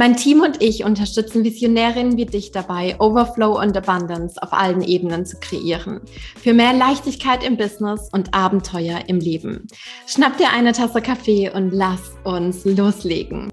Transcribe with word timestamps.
Mein 0.00 0.16
Team 0.16 0.40
und 0.40 0.62
ich 0.62 0.82
unterstützen 0.82 1.44
Visionärinnen 1.44 2.16
wie 2.16 2.24
dich 2.24 2.52
dabei, 2.52 2.98
Overflow 2.98 3.60
und 3.60 3.76
Abundance 3.76 4.42
auf 4.42 4.54
allen 4.54 4.80
Ebenen 4.80 5.26
zu 5.26 5.36
kreieren. 5.38 6.00
Für 6.42 6.54
mehr 6.54 6.72
Leichtigkeit 6.72 7.44
im 7.44 7.58
Business 7.58 8.08
und 8.10 8.32
Abenteuer 8.32 9.00
im 9.08 9.18
Leben. 9.18 9.66
Schnapp 10.06 10.38
dir 10.38 10.52
eine 10.56 10.72
Tasse 10.72 11.02
Kaffee 11.02 11.50
und 11.50 11.72
lass 11.72 12.00
uns 12.24 12.64
loslegen. 12.64 13.50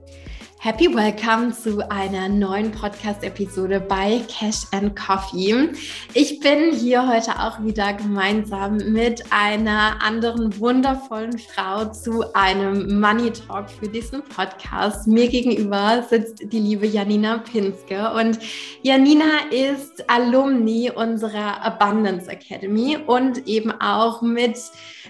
Happy 0.59 0.87
Welcome 0.87 1.53
zu 1.53 1.87
einer 1.91 2.27
neuen 2.27 2.71
Podcast-Episode 2.71 3.79
bei 3.79 4.21
Cash 4.27 4.63
and 4.71 4.95
Coffee. 4.95 5.69
Ich 6.15 6.39
bin 6.39 6.73
hier 6.73 7.07
heute 7.07 7.39
auch 7.39 7.63
wieder 7.63 7.93
gemeinsam 7.93 8.77
mit 8.77 9.23
einer 9.29 10.01
anderen 10.01 10.59
wundervollen 10.59 11.37
Frau 11.37 11.85
zu 11.85 12.33
einem 12.33 12.99
Money 12.99 13.31
Talk 13.31 13.69
für 13.69 13.87
diesen 13.87 14.23
Podcast. 14.23 15.05
Mir 15.05 15.27
gegenüber 15.27 16.03
sitzt 16.09 16.41
die 16.51 16.59
liebe 16.59 16.87
Janina 16.87 17.37
Pinske 17.37 18.11
und 18.13 18.39
Janina 18.81 19.51
ist 19.51 20.09
Alumni 20.09 20.89
unserer 20.89 21.63
Abundance 21.63 22.27
Academy 22.31 22.97
und 23.05 23.47
eben 23.47 23.71
auch 23.79 24.23
mit 24.23 24.57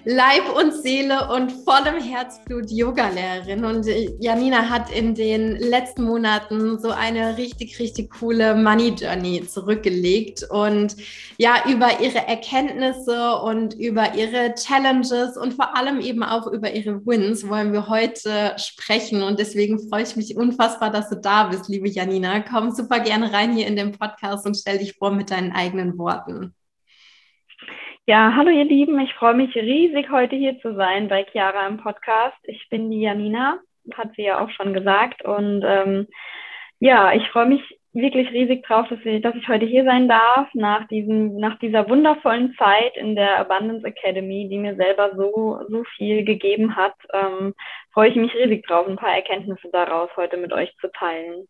Leib 0.10 0.56
und 0.56 0.74
Seele 0.74 1.30
und 1.34 1.52
vollem 1.52 2.02
Herzblut 2.02 2.72
Yoga-Lehrerin. 2.72 3.66
Und 3.66 3.86
Janina 4.20 4.70
hat 4.70 4.90
in 4.90 5.16
den 5.16 5.37
letzten 5.38 6.04
Monaten 6.04 6.80
so 6.80 6.90
eine 6.90 7.38
richtig, 7.38 7.80
richtig 7.80 8.10
coole 8.20 8.56
Money 8.56 8.96
Journey 9.00 9.46
zurückgelegt 9.46 10.44
und 10.50 10.96
ja, 11.38 11.64
über 11.70 12.02
ihre 12.02 12.28
Erkenntnisse 12.28 13.36
und 13.38 13.74
über 13.76 14.16
ihre 14.16 14.56
Challenges 14.56 15.38
und 15.38 15.54
vor 15.54 15.78
allem 15.78 16.00
eben 16.00 16.24
auch 16.24 16.48
über 16.48 16.72
ihre 16.72 17.06
Wins 17.06 17.48
wollen 17.48 17.74
wir 17.74 17.88
heute 17.88 18.56
sprechen. 18.58 19.24
Und 19.24 19.40
deswegen 19.40 19.80
freue 19.90 20.04
ich 20.04 20.16
mich 20.16 20.36
unfassbar, 20.36 20.90
dass 20.90 21.10
du 21.10 21.16
da 21.16 21.46
bist, 21.46 21.70
liebe 21.70 21.90
Janina. 21.90 22.40
Komm 22.42 22.72
super 22.72 23.00
gerne 23.00 23.32
rein 23.32 23.54
hier 23.54 23.68
in 23.68 23.76
den 23.76 23.92
Podcast 23.92 24.46
und 24.46 24.56
stell 24.56 24.80
dich 24.80 24.94
vor 24.94 25.12
mit 25.12 25.32
deinen 25.32 25.52
eigenen 25.52 25.98
Worten. 25.98 26.54
Ja, 28.10 28.34
hallo 28.38 28.50
ihr 28.50 28.64
Lieben, 28.64 28.98
ich 29.00 29.14
freue 29.16 29.34
mich 29.34 29.54
riesig, 29.54 30.10
heute 30.10 30.38
hier 30.38 30.58
zu 30.62 30.76
sein 30.76 31.10
bei 31.10 31.26
Chiara 31.26 31.68
im 31.68 31.76
Podcast. 31.76 32.38
Ich 32.44 32.70
bin 32.70 32.90
die 32.90 33.02
Janina, 33.02 33.60
hat 33.96 34.10
sie 34.16 34.24
ja 34.24 34.44
auch 34.44 34.50
schon 34.50 34.74
gesagt. 34.74 35.24
Und 35.24 35.64
ähm, 35.66 36.08
ja, 36.80 37.14
ich 37.14 37.28
freue 37.30 37.48
mich 37.48 37.62
wirklich 37.94 38.32
riesig 38.32 38.64
drauf, 38.66 38.88
dass 38.90 39.00
ich, 39.04 39.22
dass 39.22 39.36
ich 39.36 39.48
heute 39.48 39.66
hier 39.66 39.84
sein 39.84 40.08
darf, 40.08 40.48
nach, 40.54 40.88
diesem, 40.88 41.38
nach 41.38 41.58
dieser 41.60 41.90
wundervollen 41.90 42.56
Zeit 42.58 42.96
in 42.96 43.16
der 43.16 43.40
Abundance 43.40 43.86
Academy, 43.86 44.48
die 44.50 44.58
mir 44.58 44.76
selber 44.76 45.12
so, 45.16 45.60
so 45.70 45.84
viel 45.96 46.24
gegeben 46.24 46.76
hat. 46.76 46.94
Ähm, 47.14 47.54
freue 47.94 48.10
ich 48.10 48.16
mich 48.16 48.34
riesig 48.36 48.66
drauf, 48.68 48.88
ein 48.88 48.98
paar 48.98 49.16
Erkenntnisse 49.16 49.70
daraus 49.72 50.10
heute 50.16 50.38
mit 50.38 50.54
euch 50.54 50.72
zu 50.80 50.92
teilen. 50.92 51.48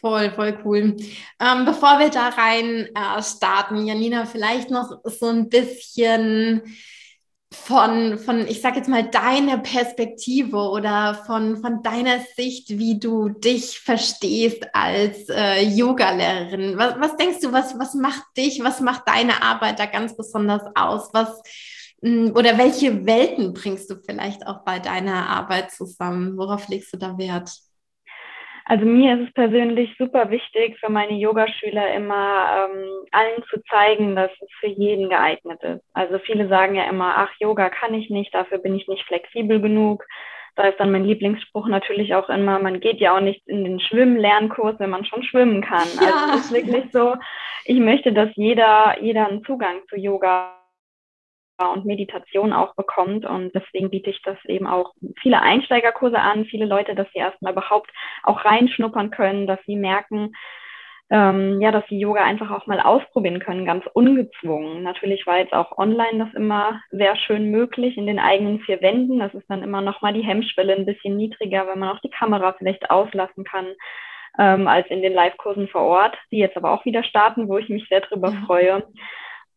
Voll, 0.00 0.30
voll 0.30 0.56
cool. 0.64 0.96
Ähm, 1.40 1.64
bevor 1.64 1.98
wir 1.98 2.10
da 2.10 2.28
rein 2.28 2.88
äh, 2.94 3.22
starten, 3.22 3.86
Janina, 3.86 4.26
vielleicht 4.26 4.70
noch 4.70 5.00
so 5.04 5.26
ein 5.26 5.48
bisschen 5.48 6.62
von, 7.50 8.18
von 8.18 8.46
ich 8.46 8.60
sage 8.60 8.76
jetzt 8.76 8.88
mal, 8.88 9.08
deiner 9.08 9.58
Perspektive 9.58 10.56
oder 10.56 11.14
von, 11.26 11.56
von 11.56 11.82
deiner 11.82 12.20
Sicht, 12.36 12.68
wie 12.70 12.98
du 12.98 13.30
dich 13.30 13.80
verstehst 13.80 14.66
als 14.74 15.28
äh, 15.30 15.62
Yoga-Lehrerin. 15.62 16.76
Was, 16.76 17.00
was 17.00 17.16
denkst 17.16 17.40
du, 17.40 17.52
was, 17.52 17.78
was 17.78 17.94
macht 17.94 18.24
dich, 18.36 18.62
was 18.62 18.80
macht 18.80 19.08
deine 19.08 19.42
Arbeit 19.42 19.78
da 19.78 19.86
ganz 19.86 20.14
besonders 20.14 20.62
aus? 20.74 21.08
Was, 21.14 21.40
hm, 22.02 22.32
oder 22.34 22.58
welche 22.58 23.06
Welten 23.06 23.54
bringst 23.54 23.90
du 23.90 23.96
vielleicht 23.96 24.46
auch 24.46 24.64
bei 24.64 24.78
deiner 24.78 25.28
Arbeit 25.28 25.70
zusammen? 25.72 26.36
Worauf 26.36 26.68
legst 26.68 26.92
du 26.92 26.98
da 26.98 27.16
Wert? 27.16 27.50
Also 28.68 28.84
mir 28.84 29.14
ist 29.14 29.28
es 29.28 29.32
persönlich 29.32 29.96
super 29.96 30.28
wichtig, 30.28 30.78
für 30.78 30.90
meine 30.90 31.14
Yogaschüler 31.14 31.94
immer 31.94 32.68
ähm, 32.68 33.06
allen 33.12 33.42
zu 33.48 33.62
zeigen, 33.62 34.14
dass 34.14 34.30
es 34.42 34.48
für 34.60 34.66
jeden 34.66 35.08
geeignet 35.08 35.62
ist. 35.62 35.82
Also 35.94 36.18
viele 36.18 36.48
sagen 36.48 36.74
ja 36.74 36.84
immer, 36.84 37.14
ach, 37.16 37.30
Yoga 37.40 37.70
kann 37.70 37.94
ich 37.94 38.10
nicht, 38.10 38.34
dafür 38.34 38.58
bin 38.58 38.74
ich 38.74 38.86
nicht 38.86 39.06
flexibel 39.06 39.62
genug. 39.62 40.04
Da 40.54 40.64
ist 40.64 40.78
dann 40.78 40.92
mein 40.92 41.06
Lieblingsspruch 41.06 41.66
natürlich 41.66 42.14
auch 42.14 42.28
immer, 42.28 42.58
man 42.58 42.80
geht 42.80 43.00
ja 43.00 43.16
auch 43.16 43.22
nicht 43.22 43.40
in 43.48 43.64
den 43.64 43.80
Schwimmlernkurs, 43.80 44.78
wenn 44.78 44.90
man 44.90 45.06
schon 45.06 45.22
schwimmen 45.22 45.62
kann. 45.62 45.88
Ja. 45.98 46.26
Also 46.26 46.34
es 46.34 46.44
ist 46.44 46.52
wirklich 46.52 46.84
so, 46.92 47.14
ich 47.64 47.78
möchte, 47.78 48.12
dass 48.12 48.28
jeder, 48.34 48.96
jeder 49.00 49.28
einen 49.28 49.44
Zugang 49.44 49.76
zu 49.88 49.96
Yoga 49.96 50.57
und 51.66 51.84
Meditation 51.84 52.52
auch 52.52 52.74
bekommt. 52.74 53.26
Und 53.26 53.54
deswegen 53.54 53.90
biete 53.90 54.10
ich 54.10 54.22
das 54.22 54.38
eben 54.44 54.66
auch 54.66 54.94
viele 55.20 55.40
Einsteigerkurse 55.40 56.18
an, 56.18 56.44
viele 56.44 56.66
Leute, 56.66 56.94
dass 56.94 57.06
sie 57.12 57.18
erstmal 57.18 57.52
überhaupt 57.52 57.90
auch 58.22 58.44
reinschnuppern 58.44 59.10
können, 59.10 59.46
dass 59.46 59.58
sie 59.66 59.76
merken, 59.76 60.32
ähm, 61.10 61.60
ja, 61.60 61.72
dass 61.72 61.84
sie 61.88 61.98
Yoga 61.98 62.22
einfach 62.22 62.50
auch 62.50 62.66
mal 62.66 62.80
ausprobieren 62.80 63.40
können, 63.40 63.64
ganz 63.64 63.84
ungezwungen. 63.94 64.82
Natürlich 64.82 65.26
war 65.26 65.38
jetzt 65.38 65.54
auch 65.54 65.78
online 65.78 66.18
das 66.18 66.34
immer 66.34 66.82
sehr 66.90 67.16
schön 67.16 67.50
möglich 67.50 67.96
in 67.96 68.06
den 68.06 68.18
eigenen 68.18 68.60
vier 68.60 68.82
Wänden. 68.82 69.18
Das 69.18 69.32
ist 69.32 69.48
dann 69.48 69.62
immer 69.62 69.80
noch 69.80 70.02
mal 70.02 70.12
die 70.12 70.24
Hemmschwelle 70.24 70.74
ein 70.74 70.84
bisschen 70.84 71.16
niedriger, 71.16 71.66
wenn 71.66 71.78
man 71.78 71.96
auch 71.96 72.00
die 72.00 72.10
Kamera 72.10 72.52
vielleicht 72.52 72.90
auslassen 72.90 73.44
kann, 73.44 73.68
ähm, 74.38 74.68
als 74.68 74.86
in 74.88 75.00
den 75.00 75.14
Live-Kursen 75.14 75.68
vor 75.68 75.82
Ort, 75.82 76.18
die 76.30 76.38
jetzt 76.38 76.56
aber 76.58 76.72
auch 76.72 76.84
wieder 76.84 77.02
starten, 77.02 77.48
wo 77.48 77.56
ich 77.56 77.70
mich 77.70 77.88
sehr 77.88 78.02
drüber 78.02 78.32
freue. 78.46 78.84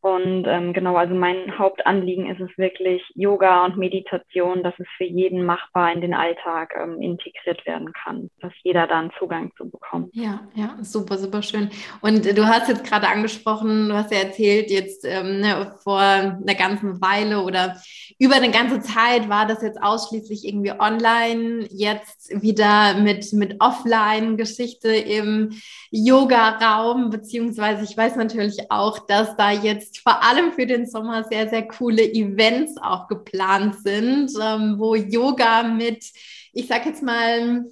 Und 0.01 0.45
ähm, 0.47 0.73
genau, 0.73 0.95
also 0.95 1.13
mein 1.13 1.59
Hauptanliegen 1.59 2.27
ist 2.27 2.41
es 2.41 2.49
wirklich 2.57 3.03
Yoga 3.13 3.65
und 3.65 3.77
Meditation, 3.77 4.63
dass 4.63 4.73
es 4.79 4.87
für 4.97 5.03
jeden 5.03 5.45
machbar 5.45 5.93
in 5.93 6.01
den 6.01 6.15
Alltag 6.15 6.73
ähm, 6.75 6.99
integriert 6.99 7.63
werden 7.67 7.93
kann, 7.93 8.31
dass 8.39 8.51
jeder 8.63 8.87
da 8.87 8.97
einen 8.97 9.11
Zugang 9.19 9.51
zu 9.57 9.69
bekommt. 9.69 10.09
Ja, 10.15 10.41
ja, 10.55 10.75
super, 10.81 11.19
super 11.19 11.43
schön. 11.43 11.69
Und 12.01 12.25
du 12.25 12.47
hast 12.47 12.67
jetzt 12.67 12.83
gerade 12.83 13.07
angesprochen, 13.09 13.89
du 13.89 13.93
hast 13.93 14.11
ja 14.11 14.21
erzählt, 14.21 14.71
jetzt 14.71 15.05
ähm, 15.05 15.39
ne, 15.39 15.75
vor 15.83 15.99
einer 15.99 16.55
ganzen 16.55 16.99
Weile 16.99 17.43
oder 17.43 17.75
über 18.17 18.35
eine 18.35 18.49
ganze 18.49 18.81
Zeit 18.81 19.29
war 19.29 19.45
das 19.45 19.61
jetzt 19.61 19.81
ausschließlich 19.83 20.47
irgendwie 20.47 20.71
online, 20.71 21.67
jetzt 21.69 22.41
wieder 22.41 22.95
mit, 22.95 23.31
mit 23.33 23.57
Offline-Geschichte 23.59 24.89
im 24.89 25.51
Yoga-Raum, 25.91 27.11
beziehungsweise 27.11 27.83
ich 27.83 27.95
weiß 27.95 28.15
natürlich 28.15 28.71
auch, 28.71 29.05
dass 29.05 29.35
da 29.35 29.51
jetzt 29.51 29.90
vor 29.99 30.23
allem 30.23 30.53
für 30.53 30.65
den 30.65 30.85
Sommer 30.85 31.23
sehr, 31.23 31.49
sehr 31.49 31.67
coole 31.67 32.03
Events 32.03 32.77
auch 32.81 33.07
geplant 33.07 33.75
sind, 33.83 34.31
ähm, 34.41 34.75
wo 34.77 34.95
Yoga 34.95 35.63
mit, 35.63 36.05
ich 36.53 36.67
sag 36.67 36.85
jetzt 36.85 37.03
mal, 37.03 37.65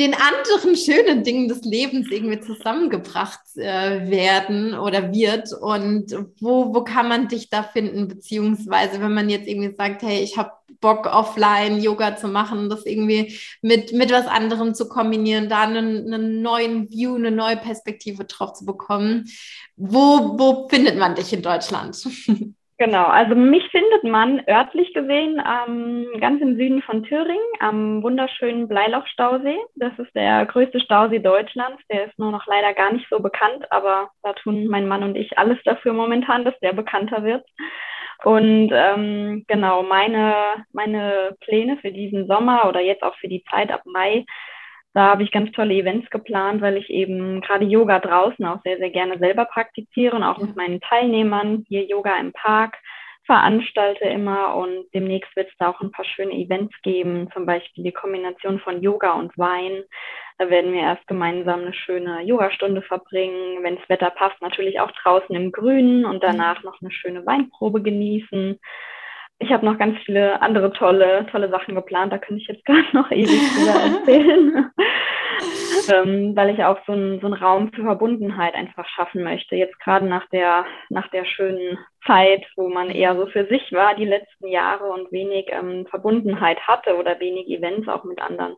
den 0.00 0.14
anderen 0.14 0.76
schönen 0.76 1.22
Dingen 1.24 1.46
des 1.46 1.60
Lebens 1.62 2.08
irgendwie 2.10 2.40
zusammengebracht 2.40 3.40
äh, 3.56 4.10
werden 4.10 4.72
oder 4.74 5.12
wird 5.12 5.52
und 5.52 6.16
wo, 6.40 6.74
wo 6.74 6.82
kann 6.82 7.06
man 7.06 7.28
dich 7.28 7.50
da 7.50 7.62
finden, 7.62 8.08
beziehungsweise 8.08 9.02
wenn 9.02 9.12
man 9.12 9.28
jetzt 9.28 9.46
irgendwie 9.46 9.74
sagt, 9.76 10.02
hey, 10.02 10.22
ich 10.22 10.38
habe 10.38 10.52
Bock 10.80 11.04
offline 11.04 11.82
Yoga 11.82 12.16
zu 12.16 12.28
machen, 12.28 12.70
das 12.70 12.86
irgendwie 12.86 13.38
mit, 13.60 13.92
mit 13.92 14.10
was 14.10 14.26
anderem 14.26 14.74
zu 14.74 14.88
kombinieren, 14.88 15.50
da 15.50 15.64
einen, 15.64 16.12
einen 16.12 16.40
neuen 16.40 16.90
View, 16.90 17.16
eine 17.16 17.30
neue 17.30 17.58
Perspektive 17.58 18.24
drauf 18.24 18.54
zu 18.54 18.64
bekommen. 18.64 19.28
Wo, 19.76 20.38
wo 20.38 20.66
findet 20.68 20.96
man 20.96 21.14
dich 21.14 21.32
in 21.34 21.42
Deutschland? 21.42 22.02
Genau, 22.80 23.04
also 23.08 23.34
mich 23.34 23.68
findet 23.70 24.04
man 24.04 24.40
örtlich 24.48 24.94
gesehen 24.94 25.38
ähm, 25.46 26.06
ganz 26.18 26.40
im 26.40 26.56
Süden 26.56 26.80
von 26.80 27.02
Thüringen 27.02 27.44
am 27.58 28.02
wunderschönen 28.02 28.68
Bleiloch-Stausee. 28.68 29.58
Das 29.76 29.92
ist 29.98 30.14
der 30.14 30.46
größte 30.46 30.80
Stausee 30.80 31.18
Deutschlands. 31.18 31.82
Der 31.92 32.06
ist 32.06 32.18
nur 32.18 32.30
noch 32.30 32.46
leider 32.46 32.72
gar 32.72 32.90
nicht 32.90 33.06
so 33.10 33.20
bekannt, 33.20 33.70
aber 33.70 34.08
da 34.22 34.32
tun 34.32 34.66
mein 34.68 34.88
Mann 34.88 35.02
und 35.02 35.14
ich 35.14 35.38
alles 35.38 35.58
dafür 35.66 35.92
momentan, 35.92 36.46
dass 36.46 36.58
der 36.60 36.72
bekannter 36.72 37.22
wird. 37.22 37.44
Und 38.24 38.70
ähm, 38.72 39.44
genau, 39.46 39.82
meine, 39.82 40.64
meine 40.72 41.36
Pläne 41.40 41.76
für 41.82 41.92
diesen 41.92 42.26
Sommer 42.28 42.66
oder 42.66 42.80
jetzt 42.80 43.02
auch 43.02 43.16
für 43.16 43.28
die 43.28 43.44
Zeit 43.50 43.70
ab 43.70 43.82
Mai 43.84 44.24
da 44.92 45.10
habe 45.10 45.22
ich 45.22 45.30
ganz 45.30 45.52
tolle 45.52 45.74
Events 45.74 46.10
geplant, 46.10 46.60
weil 46.62 46.76
ich 46.76 46.90
eben 46.90 47.40
gerade 47.40 47.64
Yoga 47.64 48.00
draußen 48.00 48.44
auch 48.44 48.60
sehr, 48.64 48.78
sehr 48.78 48.90
gerne 48.90 49.18
selber 49.18 49.44
praktiziere 49.44 50.16
und 50.16 50.24
auch 50.24 50.38
mit 50.38 50.56
meinen 50.56 50.80
Teilnehmern 50.80 51.64
hier 51.68 51.84
Yoga 51.84 52.18
im 52.18 52.32
Park 52.32 52.76
veranstalte 53.30 54.06
immer 54.06 54.56
und 54.56 54.86
demnächst 54.92 55.34
wird 55.36 55.48
es 55.48 55.56
da 55.56 55.68
auch 55.68 55.80
ein 55.80 55.92
paar 55.92 56.04
schöne 56.04 56.32
Events 56.32 56.74
geben, 56.82 57.28
zum 57.32 57.46
Beispiel 57.46 57.84
die 57.84 57.92
Kombination 57.92 58.58
von 58.58 58.82
Yoga 58.82 59.12
und 59.12 59.36
Wein. 59.38 59.84
Da 60.38 60.50
werden 60.50 60.72
wir 60.72 60.80
erst 60.80 61.06
gemeinsam 61.06 61.60
eine 61.60 61.72
schöne 61.72 62.22
Yogastunde 62.22 62.82
verbringen, 62.82 63.62
wenn 63.62 63.76
das 63.76 63.88
Wetter 63.88 64.10
passt, 64.10 64.42
natürlich 64.42 64.80
auch 64.80 64.90
draußen 64.90 65.32
im 65.36 65.52
Grünen 65.52 66.04
und 66.06 66.24
danach 66.24 66.64
noch 66.64 66.80
eine 66.80 66.90
schöne 66.90 67.24
Weinprobe 67.24 67.82
genießen. 67.82 68.58
Ich 69.40 69.50
habe 69.50 69.64
noch 69.64 69.78
ganz 69.78 69.98
viele 70.04 70.40
andere 70.42 70.72
tolle, 70.72 71.26
tolle 71.30 71.48
Sachen 71.48 71.74
geplant. 71.74 72.12
Da 72.12 72.18
könnte 72.18 72.42
ich 72.42 72.48
jetzt 72.48 72.64
gar 72.66 72.84
noch 72.92 73.10
ewig 73.10 73.40
drüber 73.54 73.98
erzählen. 73.98 74.70
ähm, 75.92 76.36
weil 76.36 76.50
ich 76.50 76.62
auch 76.62 76.78
so, 76.86 76.92
ein, 76.92 77.20
so 77.20 77.26
einen 77.26 77.34
Raum 77.34 77.72
für 77.72 77.82
Verbundenheit 77.82 78.54
einfach 78.54 78.86
schaffen 78.88 79.22
möchte. 79.22 79.56
Jetzt 79.56 79.80
gerade 79.80 80.06
nach 80.06 80.28
der, 80.28 80.66
nach 80.90 81.08
der 81.08 81.24
schönen 81.24 81.78
Zeit, 82.06 82.44
wo 82.56 82.68
man 82.68 82.90
eher 82.90 83.16
so 83.16 83.26
für 83.26 83.46
sich 83.46 83.72
war, 83.72 83.94
die 83.94 84.04
letzten 84.04 84.48
Jahre 84.48 84.84
und 84.84 85.10
wenig 85.10 85.46
ähm, 85.48 85.86
Verbundenheit 85.88 86.60
hatte 86.68 86.96
oder 86.96 87.18
wenig 87.18 87.48
Events 87.48 87.88
auch 87.88 88.04
mit 88.04 88.20
anderen 88.20 88.56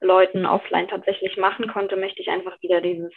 Leuten 0.00 0.46
offline 0.46 0.88
tatsächlich 0.88 1.36
machen 1.36 1.68
konnte, 1.68 1.96
möchte 1.96 2.22
ich 2.22 2.30
einfach 2.30 2.56
wieder 2.62 2.80
dieses 2.80 3.12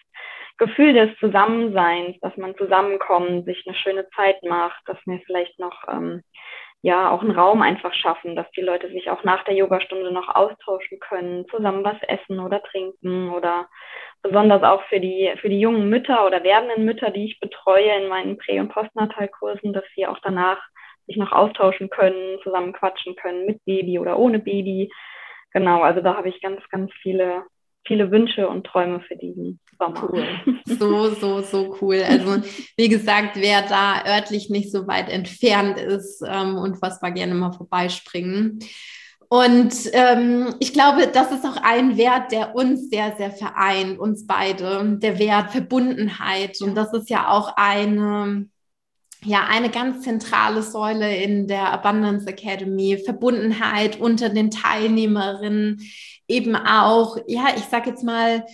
Gefühl 0.58 0.94
des 0.94 1.18
Zusammenseins, 1.20 2.20
dass 2.22 2.36
man 2.38 2.56
zusammenkommt, 2.58 3.46
sich 3.46 3.64
eine 3.66 3.76
schöne 3.76 4.08
Zeit 4.16 4.42
macht, 4.44 4.82
dass 4.88 4.98
mir 5.06 5.22
vielleicht 5.26 5.58
noch 5.60 5.84
ähm, 5.88 6.24
ja 6.84 7.10
auch 7.12 7.22
einen 7.22 7.32
Raum 7.32 7.62
einfach 7.62 7.94
schaffen, 7.94 8.36
dass 8.36 8.50
die 8.52 8.62
Leute 8.62 8.90
sich 8.90 9.10
auch 9.10 9.24
nach 9.24 9.44
der 9.46 9.56
Yogastunde 9.56 10.12
noch 10.12 10.28
austauschen 10.36 11.00
können, 11.00 11.48
zusammen 11.50 11.84
was 11.84 11.98
essen 12.04 12.40
oder 12.40 12.62
trinken 12.62 13.32
oder 13.32 13.68
besonders 14.22 14.64
auch 14.64 14.84
für 14.90 15.00
die 15.00 15.34
für 15.42 15.50
die 15.50 15.60
jungen 15.62 15.90
Mütter 15.90 16.26
oder 16.28 16.44
werdenden 16.44 16.86
Mütter, 16.86 17.10
die 17.12 17.26
ich 17.26 17.40
betreue 17.40 17.90
in 17.98 18.10
meinen 18.10 18.38
Prä- 18.38 18.60
und 18.60 18.70
Postnatalkursen, 18.70 19.74
dass 19.74 19.86
sie 19.96 20.06
auch 20.08 20.20
danach 20.24 20.62
sich 21.08 21.18
noch 21.18 21.32
austauschen 21.32 21.90
können, 21.90 22.40
zusammen 22.44 22.74
quatschen 22.74 23.16
können 23.16 23.46
mit 23.46 23.64
Baby 23.66 24.00
oder 24.00 24.20
ohne 24.20 24.40
Baby. 24.40 24.92
Genau, 25.54 25.82
also 25.84 26.02
da 26.02 26.16
habe 26.18 26.30
ich 26.30 26.42
ganz 26.42 26.62
ganz 26.70 26.92
viele 27.02 27.44
viele 27.86 28.12
Wünsche 28.12 28.48
und 28.48 28.66
Träume 28.66 29.02
für 29.02 29.16
diesen 29.16 29.60
Sommer. 29.78 30.10
Cool. 30.12 30.26
So, 30.66 31.10
so, 31.10 31.42
so 31.42 31.78
cool. 31.82 32.02
Also, 32.08 32.42
wie 32.78 32.90
gesagt, 32.90 33.36
wer 33.36 33.62
da 33.64 34.04
örtlich 34.06 34.50
nicht 34.50 34.72
so 34.72 34.88
weit 34.88 35.10
entfernt 35.10 35.78
ist 35.78 36.24
ähm, 36.26 36.56
und 36.56 36.82
was 36.82 37.02
wir 37.02 37.12
gerne 37.12 37.34
mal 37.34 37.52
vorbeispringen. 37.52 38.60
Und 39.30 39.74
ähm, 39.94 40.54
ich 40.60 40.74
glaube, 40.74 41.08
das 41.08 41.32
ist 41.32 41.44
auch 41.44 41.58
ein 41.64 41.98
Wert, 41.98 42.32
der 42.32 42.56
uns 42.56 42.92
sehr, 42.92 43.16
sehr 43.18 43.32
vereint, 43.32 43.98
uns 43.98 44.28
beide, 44.28 44.98
der 45.00 45.18
Wert 45.18 45.52
Verbundenheit. 45.52 46.62
Und 46.62 46.76
das 46.76 46.94
ist 46.94 47.10
ja 47.10 47.30
auch 47.30 47.54
eine, 47.56 48.48
ja, 49.24 49.48
eine 49.50 49.70
ganz 49.70 50.04
zentrale 50.04 50.62
Säule 50.62 51.16
in 51.18 51.48
der 51.48 51.74
Abundance 51.74 52.28
Academy, 52.28 53.02
Verbundenheit 53.04 54.00
unter 54.00 54.30
den 54.30 54.52
Teilnehmerinnen, 54.52 55.82
eben 56.34 56.56
auch, 56.56 57.18
ja, 57.28 57.48
ich 57.56 57.66
sage 57.66 57.92
jetzt 57.92 58.04
mal, 58.04 58.46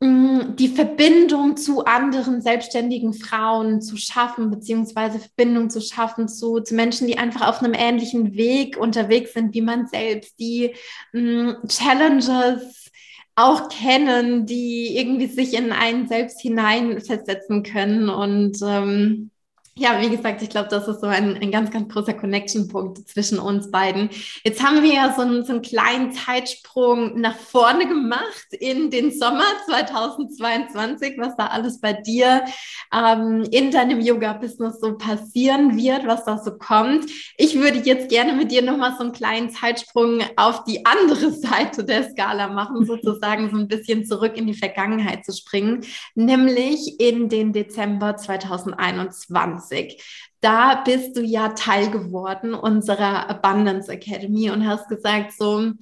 mm, 0.00 0.56
die 0.56 0.68
Verbindung 0.68 1.56
zu 1.56 1.84
anderen 1.84 2.40
selbstständigen 2.42 3.14
Frauen 3.14 3.80
zu 3.80 3.96
schaffen, 3.96 4.50
beziehungsweise 4.50 5.18
Verbindung 5.18 5.70
zu 5.70 5.80
schaffen 5.80 6.28
zu, 6.28 6.60
zu 6.60 6.74
Menschen, 6.74 7.06
die 7.06 7.18
einfach 7.18 7.48
auf 7.48 7.62
einem 7.62 7.74
ähnlichen 7.74 8.34
Weg 8.34 8.76
unterwegs 8.76 9.34
sind 9.34 9.54
wie 9.54 9.62
man 9.62 9.86
selbst, 9.86 10.38
die 10.38 10.74
mh, 11.12 11.52
mm, 11.62 11.68
Challenges 11.68 12.90
auch 13.36 13.68
kennen, 13.68 14.46
die 14.46 14.96
irgendwie 14.96 15.26
sich 15.26 15.54
in 15.54 15.70
einen 15.70 16.08
selbst 16.08 16.40
hineinversetzen 16.40 17.62
können. 17.62 18.08
Und 18.08 18.58
ähm, 18.62 19.30
ja, 19.78 20.00
wie 20.00 20.08
gesagt, 20.08 20.40
ich 20.40 20.48
glaube, 20.48 20.68
das 20.70 20.88
ist 20.88 21.02
so 21.02 21.06
ein, 21.06 21.36
ein 21.36 21.50
ganz, 21.50 21.70
ganz 21.70 21.92
großer 21.92 22.14
Connection-Punkt 22.14 23.06
zwischen 23.08 23.38
uns 23.38 23.70
beiden. 23.70 24.08
Jetzt 24.42 24.62
haben 24.62 24.82
wir 24.82 24.94
ja 24.94 25.12
so 25.14 25.20
einen, 25.20 25.44
so 25.44 25.52
einen 25.52 25.60
kleinen 25.60 26.12
Zeitsprung 26.12 27.20
nach 27.20 27.36
vorne 27.36 27.86
gemacht 27.86 28.46
in 28.52 28.90
den 28.90 29.12
Sommer 29.12 29.44
2022, 29.66 31.18
was 31.18 31.36
da 31.36 31.48
alles 31.48 31.78
bei 31.78 31.92
dir 31.92 32.46
ähm, 32.90 33.46
in 33.50 33.70
deinem 33.70 34.00
Yoga-Business 34.00 34.80
so 34.80 34.96
passieren 34.96 35.76
wird, 35.76 36.06
was 36.06 36.24
da 36.24 36.38
so 36.38 36.56
kommt. 36.56 37.10
Ich 37.36 37.56
würde 37.60 37.80
jetzt 37.80 38.08
gerne 38.08 38.32
mit 38.32 38.50
dir 38.50 38.62
nochmal 38.62 38.94
so 38.96 39.04
einen 39.04 39.12
kleinen 39.12 39.50
Zeitsprung 39.50 40.22
auf 40.36 40.64
die 40.64 40.86
andere 40.86 41.30
Seite 41.32 41.84
der 41.84 42.08
Skala 42.08 42.48
machen, 42.48 42.86
sozusagen 42.86 43.50
so 43.50 43.58
ein 43.58 43.68
bisschen 43.68 44.06
zurück 44.06 44.38
in 44.38 44.46
die 44.46 44.54
Vergangenheit 44.54 45.26
zu 45.26 45.32
springen, 45.34 45.82
nämlich 46.14 46.98
in 46.98 47.28
den 47.28 47.52
Dezember 47.52 48.16
2021. 48.16 49.65
2020. 49.68 50.02
Da 50.40 50.82
bist 50.84 51.16
du 51.16 51.22
ja 51.22 51.48
Teil 51.50 51.90
geworden 51.90 52.54
unserer 52.54 53.28
Abundance 53.28 53.90
Academy 53.90 54.50
und 54.50 54.66
hast 54.66 54.88
gesagt, 54.88 55.32
so, 55.36 55.72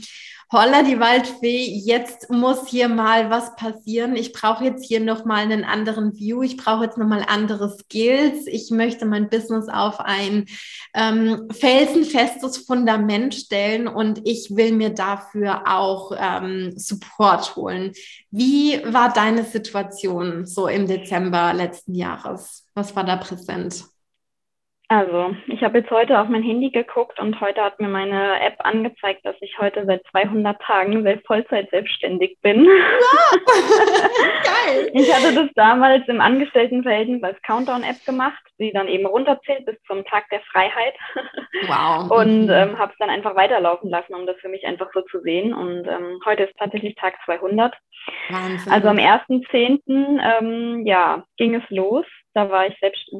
holla 0.53 0.85
die 0.85 1.01
Waldfee, 1.01 1.67
jetzt 1.85 2.31
muss 2.31 2.69
hier 2.69 2.89
mal 2.89 3.29
was 3.29 3.57
passieren. 3.57 4.15
Ich 4.15 4.33
brauche 4.33 4.65
jetzt 4.65 4.85
hier 4.85 5.01
nochmal 5.01 5.39
einen 5.39 5.65
anderen 5.65 6.15
View. 6.17 6.43
Ich 6.43 6.57
brauche 6.57 6.85
jetzt 6.85 6.97
nochmal 6.97 7.25
andere 7.27 7.77
Skills. 7.77 8.47
Ich 8.47 8.71
möchte 8.71 9.05
mein 9.05 9.29
Business 9.29 9.69
auf 9.69 9.99
ein 9.99 10.47
ähm, 10.95 11.49
felsenfestes 11.51 12.59
Fundament 12.59 13.35
stellen 13.35 13.89
und 13.89 14.21
ich 14.25 14.55
will 14.55 14.73
mir 14.73 14.91
dafür 14.91 15.65
auch 15.67 16.13
ähm, 16.17 16.73
Support 16.77 17.57
holen. 17.57 17.93
Wie 18.31 18.81
war 18.85 19.13
deine 19.13 19.45
Situation 19.45 20.47
so 20.47 20.69
im 20.69 20.87
Dezember 20.87 21.53
letzten 21.53 21.95
Jahres? 21.95 22.64
Was 22.75 22.97
war 22.97 23.05
da 23.05 23.17
präsent? 23.17 23.85
Also, 24.89 25.35
ich 25.47 25.63
habe 25.63 25.79
jetzt 25.79 25.91
heute 25.91 26.21
auf 26.21 26.29
mein 26.29 26.43
Handy 26.43 26.71
geguckt 26.71 27.19
und 27.19 27.41
heute 27.41 27.63
hat 27.63 27.81
mir 27.81 27.89
meine 27.89 28.39
App 28.41 28.57
angezeigt, 28.59 29.25
dass 29.25 29.35
ich 29.41 29.59
heute 29.59 29.87
seit 29.87 30.05
200 30.11 30.61
Tagen 30.61 31.23
Vollzeit 31.27 31.71
selbstständig 31.71 32.37
bin. 32.43 32.67
Ja. 32.67 32.71
Geil. 34.45 34.91
Ich 34.95 35.13
hatte 35.13 35.35
das 35.35 35.49
damals 35.55 36.07
im 36.09 36.21
Angestelltenverhältnis 36.21 37.23
als 37.23 37.41
Countdown-App 37.43 38.05
gemacht, 38.05 38.43
die 38.59 38.73
dann 38.73 38.89
eben 38.89 39.07
runterzählt 39.07 39.65
bis 39.67 39.77
zum 39.87 40.05
Tag 40.05 40.29
der 40.31 40.41
Freiheit. 40.53 40.95
Wow. 41.67 42.11
Und 42.11 42.51
ähm, 42.51 42.79
habe 42.79 42.93
es 42.93 42.99
dann 42.99 43.09
einfach 43.09 43.37
weiterlaufen 43.37 43.89
lassen, 43.89 44.13
um 44.13 44.27
das 44.27 44.37
für 44.39 44.49
mich 44.49 44.67
einfach 44.67 44.91
so 44.93 45.01
zu 45.03 45.21
sehen. 45.21 45.55
Und 45.55 45.87
ähm, 45.87 46.19
heute 46.27 46.43
ist 46.43 46.59
tatsächlich 46.59 46.97
Tag 46.97 47.15
200. 47.25 47.73
Wahnsinn. 48.29 48.73
Also 48.73 48.89
am 48.89 48.97
1.10. 48.97 50.21
Ähm, 50.21 50.85
ja, 50.85 51.25
ging 51.37 51.55
es 51.55 51.63
los. 51.71 52.05
Da 52.35 52.51
war 52.51 52.67
ich 52.67 52.77
selbst 52.81 53.11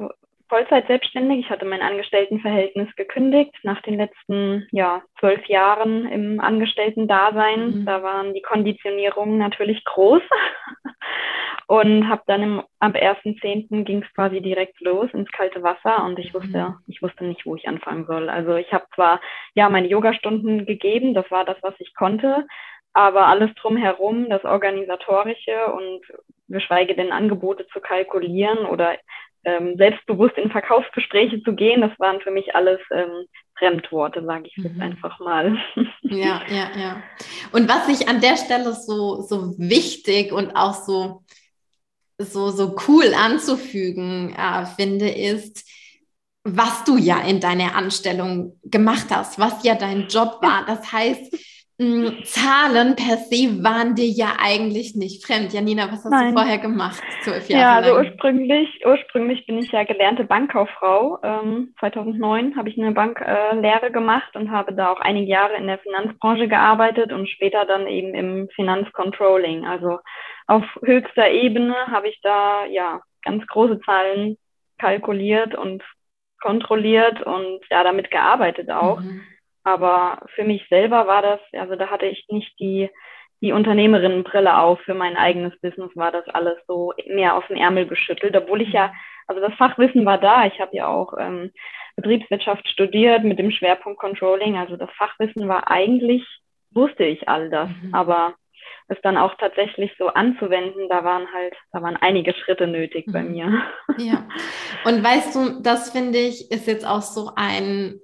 Vollzeit 0.47 0.85
selbstständig. 0.87 1.39
Ich 1.39 1.49
hatte 1.49 1.65
mein 1.65 1.81
Angestelltenverhältnis 1.81 2.93
gekündigt 2.95 3.55
nach 3.63 3.81
den 3.81 3.97
letzten 3.97 4.67
ja, 4.71 5.01
zwölf 5.19 5.43
Jahren 5.47 6.07
im 6.07 6.39
Angestellten-Dasein. 6.39 7.79
Mhm. 7.79 7.85
Da 7.85 8.03
waren 8.03 8.33
die 8.33 8.41
Konditionierungen 8.41 9.39
natürlich 9.39 9.83
groß. 9.85 10.21
und 11.67 12.07
habe 12.07 12.21
dann 12.27 12.43
im, 12.43 12.59
ab 12.79 12.95
1.10. 12.95 13.83
ging 13.83 14.03
es 14.03 14.13
quasi 14.13 14.39
direkt 14.39 14.79
los 14.81 15.09
ins 15.13 15.31
kalte 15.31 15.63
Wasser 15.63 16.03
und 16.03 16.19
ich 16.19 16.33
wusste, 16.33 16.57
mhm. 16.59 16.75
ich 16.87 17.01
wusste 17.01 17.25
nicht, 17.25 17.45
wo 17.45 17.55
ich 17.55 17.67
anfangen 17.67 18.05
soll. 18.05 18.29
Also 18.29 18.55
ich 18.55 18.71
habe 18.71 18.85
zwar 18.93 19.19
ja 19.55 19.69
meine 19.69 19.87
Yogastunden 19.87 20.65
gegeben, 20.65 21.13
das 21.13 21.29
war 21.31 21.43
das, 21.43 21.57
was 21.61 21.73
ich 21.79 21.95
konnte, 21.95 22.45
aber 22.93 23.27
alles 23.27 23.53
drumherum, 23.55 24.29
das 24.29 24.45
Organisatorische 24.45 25.73
und 25.73 26.01
geschweige 26.47 26.95
denn 26.95 27.11
Angebote 27.11 27.67
zu 27.67 27.79
kalkulieren 27.79 28.65
oder 28.65 28.97
ähm, 29.45 29.77
selbstbewusst 29.77 30.37
in 30.37 30.51
Verkaufsgespräche 30.51 31.41
zu 31.43 31.53
gehen, 31.53 31.81
das 31.81 31.91
waren 31.99 32.19
für 32.21 32.31
mich 32.31 32.55
alles 32.55 32.79
ähm, 32.91 33.25
Fremdworte, 33.57 34.23
sage 34.25 34.47
ich 34.47 34.57
jetzt 34.57 34.75
mhm. 34.75 34.81
einfach 34.81 35.19
mal. 35.19 35.57
Ja, 36.07 36.43
ja, 36.47 36.69
ja. 36.77 37.03
Und 37.51 37.67
was 37.67 37.89
ich 37.89 38.07
an 38.07 38.21
der 38.21 38.37
Stelle 38.37 38.73
so, 38.73 39.21
so 39.21 39.57
wichtig 39.57 40.31
und 40.31 40.55
auch 40.55 40.75
so, 40.75 41.23
so, 42.19 42.51
so 42.51 42.75
cool 42.87 43.11
anzufügen 43.15 44.35
äh, 44.37 44.67
finde, 44.67 45.09
ist, 45.09 45.67
was 46.43 46.83
du 46.83 46.97
ja 46.97 47.21
in 47.21 47.39
deiner 47.39 47.75
Anstellung 47.75 48.59
gemacht 48.63 49.07
hast, 49.09 49.39
was 49.39 49.63
ja 49.63 49.73
dein 49.73 50.07
Job 50.07 50.37
war. 50.43 50.63
Das 50.67 50.91
heißt, 50.91 51.35
Zahlen 51.77 52.95
per 52.95 53.17
se 53.17 53.61
waren 53.61 53.95
dir 53.95 54.07
ja 54.07 54.37
eigentlich 54.41 54.95
nicht 54.95 55.25
fremd. 55.25 55.51
Janina, 55.51 55.87
was 55.91 56.05
hast 56.05 56.11
Nein. 56.11 56.33
du 56.33 56.39
vorher 56.39 56.57
gemacht? 56.57 57.03
Zwölf 57.21 57.49
Jahre 57.49 57.61
ja, 57.61 57.75
also 57.75 57.95
lang? 57.95 58.05
ursprünglich, 58.05 58.85
ursprünglich 58.85 59.45
bin 59.45 59.57
ich 59.57 59.69
ja 59.73 59.83
gelernte 59.83 60.23
Bankkauffrau. 60.23 61.19
Ähm, 61.21 61.73
2009 61.81 62.55
habe 62.55 62.69
ich 62.69 62.77
eine 62.77 62.93
Banklehre 62.93 63.91
gemacht 63.91 64.37
und 64.37 64.51
habe 64.51 64.73
da 64.73 64.89
auch 64.89 65.01
einige 65.01 65.29
Jahre 65.29 65.57
in 65.57 65.67
der 65.67 65.79
Finanzbranche 65.79 66.47
gearbeitet 66.47 67.11
und 67.11 67.29
später 67.29 67.65
dann 67.65 67.87
eben 67.87 68.13
im 68.13 68.47
Finanzcontrolling. 68.55 69.65
Also 69.65 69.99
auf 70.47 70.63
höchster 70.81 71.29
Ebene 71.29 71.75
habe 71.87 72.07
ich 72.07 72.21
da 72.21 72.65
ja 72.67 73.01
ganz 73.21 73.45
große 73.47 73.81
Zahlen 73.81 74.37
kalkuliert 74.77 75.55
und 75.55 75.83
kontrolliert 76.41 77.21
und 77.21 77.59
ja 77.69 77.83
damit 77.83 78.11
gearbeitet 78.11 78.71
auch. 78.71 79.01
Mhm. 79.01 79.23
Aber 79.65 80.19
für 80.35 80.43
mich 80.43 80.65
selber 80.69 81.07
war 81.07 81.23
das, 81.23 81.39
also 81.53 81.75
da 81.75 81.89
hatte 81.89 82.05
ich 82.05 82.25
nicht 82.29 82.57
die, 82.59 82.89
die 83.41 83.51
Unternehmerinnenbrille 83.51 84.57
auf. 84.57 84.79
Für 84.81 84.93
mein 84.93 85.17
eigenes 85.17 85.59
Business 85.59 85.89
war 85.95 86.11
das 86.11 86.27
alles 86.29 86.57
so 86.67 86.93
mehr 87.07 87.35
aus 87.35 87.43
dem 87.49 87.57
Ärmel 87.57 87.87
geschüttelt, 87.87 88.35
obwohl 88.35 88.61
ich 88.61 88.71
ja, 88.71 88.93
also 89.27 89.41
das 89.41 89.55
Fachwissen 89.55 90.05
war 90.05 90.19
da. 90.19 90.45
Ich 90.45 90.59
habe 90.59 90.75
ja 90.77 90.87
auch 90.87 91.13
ähm, 91.19 91.51
Betriebswirtschaft 91.95 92.67
studiert 92.69 93.23
mit 93.23 93.39
dem 93.39 93.49
Schwerpunkt 93.49 93.99
Controlling. 93.99 94.55
Also 94.55 94.77
das 94.77 94.91
Fachwissen 94.91 95.47
war 95.47 95.69
eigentlich, 95.69 96.23
wusste 96.71 97.03
ich 97.03 97.27
all 97.27 97.49
das. 97.49 97.69
Mhm. 97.69 97.95
Aber 97.95 98.35
es 98.87 98.97
dann 99.01 99.17
auch 99.17 99.33
tatsächlich 99.39 99.91
so 99.97 100.09
anzuwenden, 100.09 100.89
da 100.89 101.03
waren 101.03 101.25
halt, 101.33 101.55
da 101.71 101.81
waren 101.81 101.97
einige 101.97 102.35
Schritte 102.35 102.67
nötig 102.67 103.07
mhm. 103.07 103.11
bei 103.11 103.23
mir. 103.23 103.63
Ja. 103.97 104.27
Und 104.85 105.03
weißt 105.03 105.35
du, 105.35 105.63
das 105.63 105.91
finde 105.91 106.19
ich, 106.19 106.51
ist 106.51 106.67
jetzt 106.67 106.85
auch 106.85 107.01
so 107.01 107.31
ein 107.35 107.99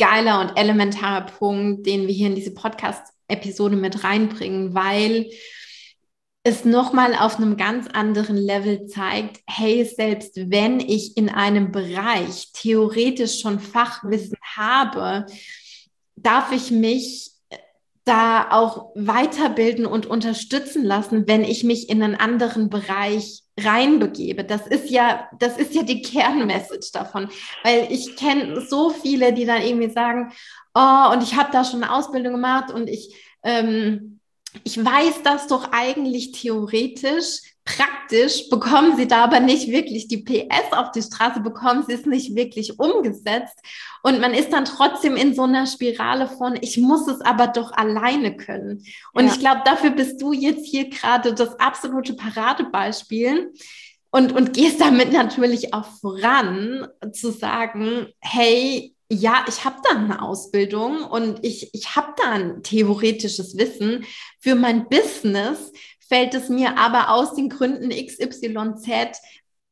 geiler 0.00 0.40
und 0.40 0.56
elementarer 0.56 1.26
Punkt, 1.26 1.86
den 1.86 2.06
wir 2.06 2.14
hier 2.14 2.28
in 2.28 2.34
diese 2.34 2.54
Podcast-Episode 2.54 3.76
mit 3.76 4.02
reinbringen, 4.02 4.74
weil 4.74 5.30
es 6.42 6.64
nochmal 6.64 7.14
auf 7.14 7.36
einem 7.36 7.58
ganz 7.58 7.86
anderen 7.86 8.38
Level 8.38 8.86
zeigt, 8.86 9.40
hey, 9.46 9.84
selbst 9.84 10.50
wenn 10.50 10.80
ich 10.80 11.18
in 11.18 11.28
einem 11.28 11.70
Bereich 11.70 12.50
theoretisch 12.54 13.40
schon 13.40 13.60
Fachwissen 13.60 14.38
habe, 14.56 15.26
darf 16.16 16.50
ich 16.52 16.70
mich 16.70 17.30
da 18.04 18.50
auch 18.50 18.92
weiterbilden 18.94 19.86
und 19.86 20.06
unterstützen 20.06 20.84
lassen, 20.84 21.28
wenn 21.28 21.44
ich 21.44 21.64
mich 21.64 21.88
in 21.88 22.02
einen 22.02 22.16
anderen 22.16 22.70
Bereich 22.70 23.42
reinbegebe. 23.58 24.44
Das 24.44 24.66
ist 24.66 24.90
ja, 24.90 25.28
das 25.38 25.58
ist 25.58 25.74
ja 25.74 25.82
die 25.82 26.02
Kernmessage 26.02 26.90
davon, 26.92 27.28
weil 27.62 27.88
ich 27.90 28.16
kenne 28.16 28.62
so 28.62 28.90
viele, 28.90 29.32
die 29.32 29.44
dann 29.44 29.62
irgendwie 29.62 29.90
sagen, 29.90 30.32
oh, 30.74 31.12
und 31.12 31.22
ich 31.22 31.36
habe 31.36 31.50
da 31.52 31.64
schon 31.64 31.82
eine 31.82 31.92
Ausbildung 31.92 32.32
gemacht 32.32 32.72
und 32.72 32.88
ich 32.88 33.14
ähm, 33.42 34.20
ich 34.64 34.84
weiß 34.84 35.22
das 35.22 35.46
doch 35.46 35.70
eigentlich 35.72 36.32
theoretisch, 36.32 37.40
praktisch 37.76 38.48
bekommen 38.48 38.96
sie 38.96 39.06
da 39.06 39.24
aber 39.24 39.40
nicht 39.40 39.70
wirklich 39.70 40.08
die 40.08 40.22
PS 40.22 40.72
auf 40.72 40.90
die 40.92 41.02
Straße, 41.02 41.40
bekommen 41.40 41.84
sie 41.86 41.94
es 41.94 42.06
nicht 42.06 42.34
wirklich 42.34 42.78
umgesetzt. 42.78 43.58
Und 44.02 44.20
man 44.20 44.34
ist 44.34 44.52
dann 44.52 44.64
trotzdem 44.64 45.16
in 45.16 45.34
so 45.34 45.42
einer 45.42 45.66
Spirale 45.66 46.28
von, 46.28 46.58
ich 46.60 46.78
muss 46.78 47.06
es 47.08 47.20
aber 47.20 47.48
doch 47.48 47.72
alleine 47.72 48.36
können. 48.36 48.84
Und 49.12 49.26
ja. 49.26 49.32
ich 49.32 49.38
glaube, 49.38 49.62
dafür 49.64 49.90
bist 49.90 50.20
du 50.20 50.32
jetzt 50.32 50.66
hier 50.66 50.88
gerade 50.88 51.34
das 51.34 51.58
absolute 51.60 52.14
Paradebeispiel. 52.14 53.52
Und, 54.12 54.32
und 54.32 54.54
gehst 54.54 54.80
damit 54.80 55.12
natürlich 55.12 55.72
auch 55.72 55.86
voran, 56.00 56.88
zu 57.12 57.30
sagen, 57.30 58.08
hey, 58.18 58.92
ja, 59.08 59.44
ich 59.48 59.64
habe 59.64 59.76
da 59.84 59.96
eine 59.96 60.20
Ausbildung 60.20 61.04
und 61.04 61.44
ich, 61.44 61.72
ich 61.74 61.94
habe 61.94 62.14
da 62.16 62.32
ein 62.32 62.62
theoretisches 62.64 63.56
Wissen. 63.56 64.04
Für 64.40 64.56
mein 64.56 64.88
Business 64.88 65.72
fällt 66.10 66.34
es 66.34 66.50
mir 66.50 66.76
aber 66.76 67.10
aus 67.10 67.34
den 67.34 67.48
Gründen 67.48 67.88
XYZ 67.88 69.20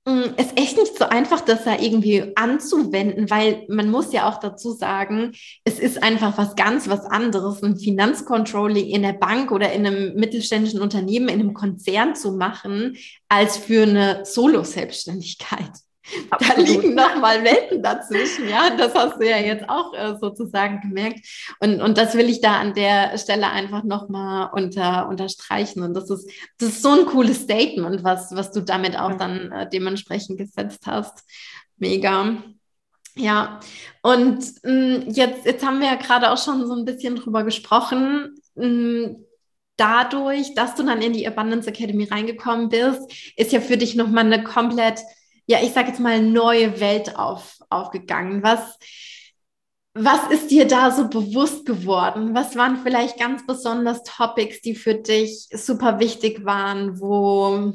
hm, 0.08 0.34
ist 0.38 0.58
echt 0.58 0.78
nicht 0.78 0.96
so 0.96 1.04
einfach, 1.04 1.42
das 1.42 1.64
da 1.64 1.78
irgendwie 1.78 2.32
anzuwenden, 2.34 3.28
weil 3.28 3.66
man 3.68 3.90
muss 3.90 4.10
ja 4.10 4.26
auch 4.26 4.40
dazu 4.40 4.72
sagen, 4.72 5.32
es 5.64 5.78
ist 5.78 6.02
einfach 6.02 6.38
was 6.38 6.56
ganz 6.56 6.88
was 6.88 7.04
anderes, 7.04 7.62
ein 7.62 7.76
Finanzcontrolling 7.76 8.86
in 8.86 9.02
der 9.02 9.12
Bank 9.12 9.52
oder 9.52 9.70
in 9.72 9.86
einem 9.86 10.14
mittelständischen 10.14 10.80
Unternehmen, 10.80 11.28
in 11.28 11.40
einem 11.40 11.52
Konzern 11.52 12.14
zu 12.14 12.32
machen, 12.32 12.96
als 13.28 13.58
für 13.58 13.82
eine 13.82 14.24
Solo-Selbstständigkeit. 14.24 15.72
Absolut. 16.30 16.58
Da 16.58 16.62
liegen 16.62 16.94
nochmal 16.94 17.44
Welten 17.44 17.82
dazwischen, 17.82 18.48
ja. 18.48 18.70
Das 18.76 18.94
hast 18.94 19.20
du 19.20 19.28
ja 19.28 19.38
jetzt 19.38 19.68
auch 19.68 19.94
äh, 19.94 20.16
sozusagen 20.20 20.80
gemerkt. 20.80 21.20
Und, 21.60 21.80
und 21.80 21.98
das 21.98 22.14
will 22.14 22.28
ich 22.28 22.40
da 22.40 22.58
an 22.58 22.74
der 22.74 23.16
Stelle 23.18 23.50
einfach 23.50 23.84
nochmal 23.84 24.50
unter, 24.52 25.08
unterstreichen. 25.08 25.82
Und 25.82 25.94
das 25.94 26.10
ist, 26.10 26.30
das 26.58 26.70
ist 26.70 26.82
so 26.82 26.90
ein 26.90 27.06
cooles 27.06 27.42
Statement, 27.42 28.04
was, 28.04 28.34
was 28.34 28.52
du 28.52 28.60
damit 28.62 28.98
auch 28.98 29.14
dann 29.14 29.52
äh, 29.52 29.68
dementsprechend 29.68 30.38
gesetzt 30.38 30.86
hast. 30.86 31.24
Mega. 31.76 32.42
Ja, 33.14 33.58
und 34.02 34.44
mh, 34.62 34.72
mm, 34.72 35.10
jetzt, 35.10 35.44
jetzt 35.44 35.66
haben 35.66 35.80
wir 35.80 35.88
ja 35.88 35.96
gerade 35.96 36.30
auch 36.30 36.38
schon 36.38 36.66
so 36.66 36.74
ein 36.74 36.84
bisschen 36.84 37.16
drüber 37.16 37.42
gesprochen. 37.42 38.36
Mh, 38.54 38.66
mm, 38.66 39.24
dadurch, 39.76 40.54
dass 40.54 40.74
du 40.74 40.82
dann 40.82 41.00
in 41.00 41.12
die 41.12 41.26
Abundance 41.26 41.68
Academy 41.68 42.04
reingekommen 42.04 42.68
bist, 42.68 43.00
ist 43.36 43.52
ja 43.52 43.60
für 43.60 43.76
dich 43.76 43.94
nochmal 43.94 44.26
eine 44.26 44.44
komplett 44.44 45.00
ja, 45.48 45.60
ich 45.62 45.72
sage 45.72 45.88
jetzt 45.88 45.98
mal, 45.98 46.20
neue 46.20 46.78
Welt 46.78 47.16
auf, 47.16 47.58
aufgegangen? 47.70 48.42
Was, 48.42 48.78
was 49.94 50.30
ist 50.30 50.50
dir 50.50 50.68
da 50.68 50.90
so 50.90 51.08
bewusst 51.08 51.64
geworden? 51.64 52.34
Was 52.34 52.54
waren 52.54 52.82
vielleicht 52.82 53.18
ganz 53.18 53.46
besonders 53.46 54.02
Topics, 54.02 54.60
die 54.60 54.74
für 54.74 54.94
dich 54.94 55.48
super 55.50 56.00
wichtig 56.00 56.44
waren, 56.44 57.00
wo 57.00 57.72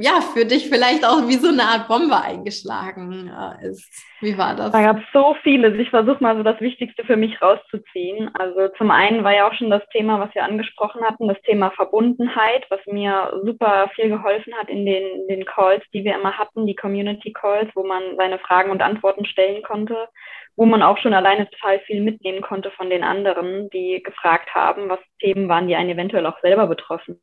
ja, 0.00 0.22
für 0.22 0.46
dich 0.46 0.70
vielleicht 0.70 1.04
auch 1.04 1.28
wie 1.28 1.34
so 1.34 1.48
eine 1.48 1.62
Art 1.62 1.86
Bombe 1.86 2.18
eingeschlagen 2.18 3.28
äh, 3.28 3.68
ist. 3.68 4.06
Wie 4.22 4.36
war 4.38 4.56
das? 4.56 4.72
Da 4.72 4.82
gab 4.82 4.96
es 4.96 5.04
so 5.12 5.36
vieles. 5.42 5.78
Ich 5.78 5.90
versuche 5.90 6.22
mal 6.22 6.36
so 6.38 6.42
das 6.42 6.58
Wichtigste 6.60 7.04
für 7.04 7.16
mich 7.16 7.40
rauszuziehen. 7.42 8.30
Also 8.34 8.68
zum 8.78 8.90
einen 8.90 9.24
war 9.24 9.34
ja 9.34 9.46
auch 9.46 9.52
schon 9.52 9.68
das 9.68 9.86
Thema, 9.92 10.18
was 10.18 10.34
wir 10.34 10.44
angesprochen 10.44 11.02
hatten, 11.02 11.28
das 11.28 11.40
Thema 11.42 11.70
Verbundenheit, 11.72 12.64
was 12.70 12.80
mir 12.86 13.40
super 13.44 13.90
viel 13.94 14.08
geholfen 14.08 14.54
hat 14.54 14.70
in 14.70 14.86
den, 14.86 15.28
den 15.28 15.44
Calls, 15.44 15.84
die 15.92 16.02
wir 16.02 16.14
immer 16.14 16.38
hatten, 16.38 16.66
die 16.66 16.76
Community 16.76 17.34
Calls, 17.34 17.70
wo 17.74 17.84
man 17.84 18.02
seine 18.16 18.38
Fragen 18.38 18.70
und 18.70 18.80
Antworten 18.80 19.26
stellen 19.26 19.62
konnte, 19.62 20.08
wo 20.56 20.64
man 20.64 20.82
auch 20.82 20.96
schon 20.96 21.12
alleine 21.12 21.48
total 21.50 21.78
viel 21.80 22.00
mitnehmen 22.00 22.40
konnte 22.40 22.70
von 22.70 22.88
den 22.88 23.04
anderen, 23.04 23.68
die 23.68 24.02
gefragt 24.02 24.54
haben, 24.54 24.88
was 24.88 25.00
Themen 25.20 25.48
waren, 25.50 25.68
die 25.68 25.76
einen 25.76 25.90
eventuell 25.90 26.24
auch 26.24 26.40
selber 26.40 26.66
betroffen 26.66 27.20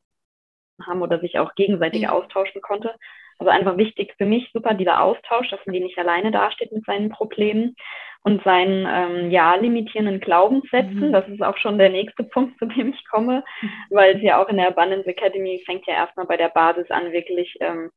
haben 0.85 1.01
oder 1.01 1.19
sich 1.19 1.39
auch 1.39 1.55
gegenseitig 1.55 2.03
mhm. 2.03 2.09
austauschen 2.09 2.61
konnte. 2.61 2.93
Also 3.39 3.51
einfach 3.51 3.77
wichtig 3.77 4.13
für 4.17 4.25
mich 4.25 4.49
super 4.51 4.73
dieser 4.73 5.03
Austausch, 5.03 5.49
dass 5.49 5.63
man 5.65 5.73
die 5.73 5.79
nicht 5.79 5.97
alleine 5.97 6.31
dasteht 6.31 6.71
mit 6.71 6.85
seinen 6.85 7.09
Problemen 7.09 7.75
und 8.23 8.43
seinen 8.43 8.87
ähm, 8.89 9.31
ja 9.31 9.55
limitierenden 9.55 10.19
Glaubenssätzen. 10.19 11.09
Mhm. 11.09 11.13
Das 11.13 11.27
ist 11.27 11.41
auch 11.41 11.57
schon 11.57 11.77
der 11.77 11.89
nächste 11.89 12.23
Punkt, 12.33 12.57
zu 12.59 12.65
dem 12.65 12.89
ich 12.89 13.07
komme, 13.09 13.43
mhm. 13.61 13.69
weil 13.91 14.15
es 14.15 14.21
ja 14.21 14.41
auch 14.41 14.49
in 14.49 14.57
der 14.57 14.67
Abundance 14.67 15.07
Academy 15.07 15.61
fängt 15.65 15.85
ja 15.87 15.93
erstmal 15.93 16.25
bei 16.25 16.37
der 16.37 16.49
Basis 16.49 16.89
an, 16.89 17.11
wirklich 17.11 17.55
ähm, 17.59 17.91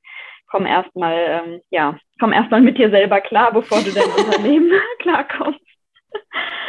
komm 0.49 0.67
erstmal 0.67 1.43
ähm, 1.45 1.61
ja 1.71 1.99
komm 2.19 2.33
erstmal 2.33 2.61
mit 2.61 2.77
dir 2.77 2.91
selber 2.91 3.21
klar, 3.21 3.53
bevor 3.53 3.79
du 3.83 3.93
dein 3.93 4.05
Unternehmen 4.27 4.73
klarkommst. 4.99 5.61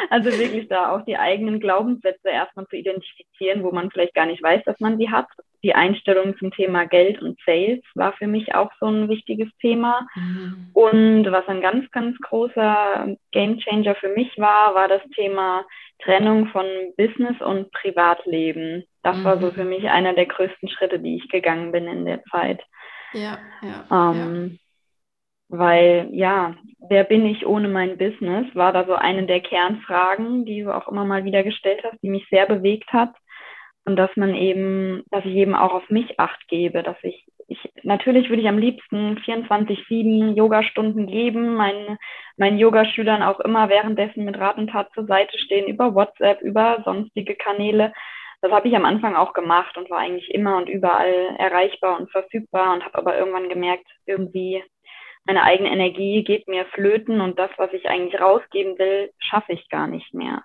Also 0.10 0.32
wirklich 0.38 0.68
da 0.68 0.92
auch 0.92 1.04
die 1.06 1.18
eigenen 1.18 1.60
Glaubenssätze 1.60 2.30
erstmal 2.30 2.68
zu 2.68 2.76
identifizieren, 2.76 3.64
wo 3.64 3.72
man 3.72 3.90
vielleicht 3.90 4.14
gar 4.14 4.28
nicht 4.28 4.42
weiß, 4.42 4.64
dass 4.66 4.80
man 4.80 4.98
sie 4.98 5.10
hat 5.10 5.28
die 5.64 5.76
Einstellung 5.76 6.38
zum 6.38 6.52
Thema 6.52 6.86
Geld 6.86 7.22
und 7.22 7.40
Sales 7.46 7.82
war 7.94 8.14
für 8.14 8.28
mich 8.28 8.56
auch 8.56 8.72
so 8.80 8.88
ein 8.88 9.10
wichtiges 9.10 9.50
Thema. 9.60 10.08
Mhm. 10.16 10.70
Und 10.74 11.32
was 11.32 11.48
ein 11.48 11.62
ganz, 11.62 11.90
ganz 11.92 12.18
großer 12.20 13.16
Gamechanger 13.32 13.96
für 13.96 14.10
mich 14.10 14.38
war, 14.38 14.74
war 14.74 14.88
das 14.88 15.02
Thema 15.16 15.66
Trennung 16.04 16.48
von 16.48 16.66
Business 16.98 17.40
und 17.42 17.72
Privatleben. 17.72 18.86
Das 19.04 19.18
mhm. 19.18 19.24
war 19.24 19.40
so 19.40 19.48
mhm. 19.48 19.52
für 19.52 19.66
mich 19.66 19.90
einer 19.90 20.14
der 20.14 20.26
größten 20.26 20.70
Schritte, 20.70 21.00
die 21.00 21.18
ich 21.18 21.30
gegangen 21.30 21.72
bin 21.72 21.88
in 21.88 22.06
der 22.06 22.24
Zeit. 22.26 22.62
Ja, 23.14 23.38
ja, 23.62 24.12
ähm, 24.12 24.52
ja. 24.52 24.58
Weil, 25.54 26.08
ja, 26.14 26.56
wer 26.88 27.04
bin 27.04 27.26
ich 27.26 27.46
ohne 27.46 27.68
mein 27.68 27.98
Business, 27.98 28.48
war 28.56 28.72
da 28.72 28.86
so 28.86 28.94
eine 28.94 29.26
der 29.26 29.42
Kernfragen, 29.42 30.46
die 30.46 30.64
du 30.64 30.74
auch 30.74 30.88
immer 30.88 31.04
mal 31.04 31.26
wieder 31.26 31.44
gestellt 31.44 31.82
hast, 31.84 32.02
die 32.02 32.10
mich 32.10 32.26
sehr 32.30 32.46
bewegt 32.46 32.92
hat 32.94 33.14
und 33.86 33.96
dass 33.96 34.16
man 34.16 34.36
eben, 34.36 35.04
dass 35.10 35.26
ich 35.26 35.36
eben 35.36 35.56
auch 35.56 35.74
auf 35.74 35.90
mich 35.90 36.20
acht 36.20 36.48
gebe, 36.48 36.84
dass 36.84 36.98
ich, 37.02 37.26
ich 37.48 37.58
natürlich 37.84 38.30
würde 38.30 38.42
ich 38.42 38.48
am 38.48 38.60
liebsten 38.60 39.18
24-7 39.18 40.36
Yoga-Stunden 40.36 41.08
geben, 41.08 41.56
meinen, 41.56 41.98
meinen 42.38 42.60
Yogaschülern 42.60 43.24
auch 43.24 43.40
immer 43.40 43.70
währenddessen 43.70 44.26
mit 44.26 44.38
Rat 44.38 44.58
und 44.58 44.70
Tat 44.70 44.92
zur 44.94 45.06
Seite 45.08 45.38
stehen, 45.40 45.68
über 45.68 45.96
WhatsApp, 45.96 46.42
über 46.42 46.82
sonstige 46.86 47.36
Kanäle. 47.36 47.92
Das 48.42 48.52
habe 48.52 48.68
ich 48.68 48.76
am 48.76 48.86
Anfang 48.86 49.16
auch 49.16 49.34
gemacht 49.34 49.78
und 49.78 49.90
war 49.90 50.00
eigentlich 50.00 50.32
immer 50.34 50.58
und 50.58 50.70
überall 50.70 51.36
erreichbar 51.38 52.00
und 52.00 52.12
verfügbar 52.12 52.74
und 52.74 52.86
habe 52.86 52.98
aber 52.98 53.18
irgendwann 53.18 53.50
gemerkt, 53.50 53.88
irgendwie 54.06 54.64
meine 55.26 55.44
eigene 55.44 55.72
Energie 55.72 56.24
geht 56.24 56.48
mir 56.48 56.66
flöten 56.66 57.22
und 57.22 57.38
das, 57.38 57.52
was 57.58 57.72
ich 57.74 57.88
eigentlich 57.88 58.20
rausgeben 58.20 58.78
will, 58.80 59.12
schaffe 59.20 59.54
ich 59.54 59.70
gar 59.70 59.88
nicht 59.88 60.14
mehr 60.14 60.44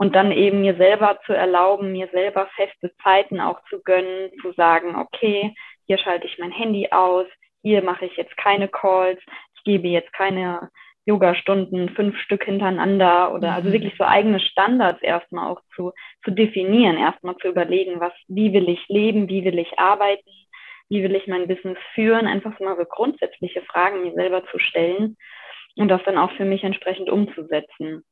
und 0.00 0.16
dann 0.16 0.32
eben 0.32 0.62
mir 0.62 0.76
selber 0.76 1.20
zu 1.26 1.34
erlauben, 1.34 1.92
mir 1.92 2.08
selber 2.10 2.48
feste 2.56 2.90
Zeiten 3.02 3.38
auch 3.38 3.60
zu 3.68 3.82
gönnen, 3.82 4.30
zu 4.40 4.52
sagen, 4.52 4.96
okay, 4.96 5.54
hier 5.86 5.98
schalte 5.98 6.26
ich 6.26 6.38
mein 6.38 6.52
Handy 6.52 6.88
aus, 6.90 7.26
hier 7.60 7.82
mache 7.82 8.06
ich 8.06 8.16
jetzt 8.16 8.34
keine 8.38 8.68
Calls, 8.68 9.20
ich 9.56 9.64
gebe 9.64 9.88
jetzt 9.88 10.10
keine 10.14 10.70
Yoga-Stunden, 11.04 11.90
fünf 11.90 12.16
Stück 12.16 12.44
hintereinander 12.44 13.34
oder 13.34 13.52
also 13.52 13.68
mhm. 13.68 13.74
wirklich 13.74 13.94
so 13.98 14.04
eigene 14.04 14.40
Standards 14.40 15.02
erstmal 15.02 15.52
auch 15.52 15.60
zu, 15.76 15.92
zu 16.24 16.30
definieren, 16.30 16.96
erstmal 16.96 17.36
zu 17.36 17.48
überlegen, 17.48 18.00
was, 18.00 18.14
wie 18.26 18.54
will 18.54 18.70
ich 18.70 18.88
leben, 18.88 19.28
wie 19.28 19.44
will 19.44 19.58
ich 19.58 19.78
arbeiten, 19.78 20.30
wie 20.88 21.02
will 21.02 21.14
ich 21.14 21.26
mein 21.26 21.46
Business 21.46 21.78
führen, 21.94 22.26
einfach 22.26 22.56
so 22.56 22.64
mal 22.64 22.78
so 22.78 22.86
grundsätzliche 22.86 23.60
Fragen 23.62 24.00
mir 24.00 24.14
selber 24.14 24.46
zu 24.46 24.58
stellen 24.58 25.18
und 25.76 25.88
das 25.88 26.02
dann 26.04 26.16
auch 26.16 26.32
für 26.38 26.46
mich 26.46 26.64
entsprechend 26.64 27.10
umzusetzen. 27.10 28.02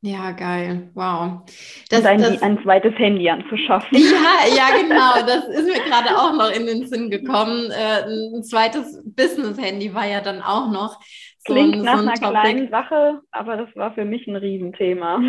Ja, 0.00 0.30
geil. 0.30 0.90
Wow. 0.94 1.42
Das, 1.90 2.00
und 2.00 2.06
ein, 2.06 2.22
das, 2.22 2.40
ein 2.40 2.62
zweites 2.62 2.94
Handy 2.98 3.28
anzuschaffen. 3.28 3.98
Ja, 3.98 4.54
ja, 4.54 4.80
genau. 4.80 5.26
Das 5.26 5.44
ist 5.48 5.66
mir 5.66 5.82
gerade 5.82 6.16
auch 6.16 6.32
noch 6.34 6.50
in 6.50 6.66
den 6.66 6.86
Sinn 6.86 7.10
gekommen. 7.10 7.70
Äh, 7.72 8.04
ein 8.04 8.44
zweites 8.44 9.02
Business-Handy 9.04 9.94
war 9.94 10.06
ja 10.06 10.20
dann 10.20 10.40
auch 10.40 10.70
noch 10.70 11.00
Klingt 11.48 11.74
so 11.74 11.80
ein, 11.80 11.84
nach 11.84 11.96
so 11.96 12.02
ein 12.02 12.08
einer 12.08 12.20
Topic. 12.20 12.40
kleinen 12.40 12.70
Sache, 12.70 13.20
aber 13.30 13.56
das 13.56 13.68
war 13.74 13.92
für 13.94 14.04
mich 14.04 14.26
ein 14.26 14.36
Riesenthema. 14.36 15.20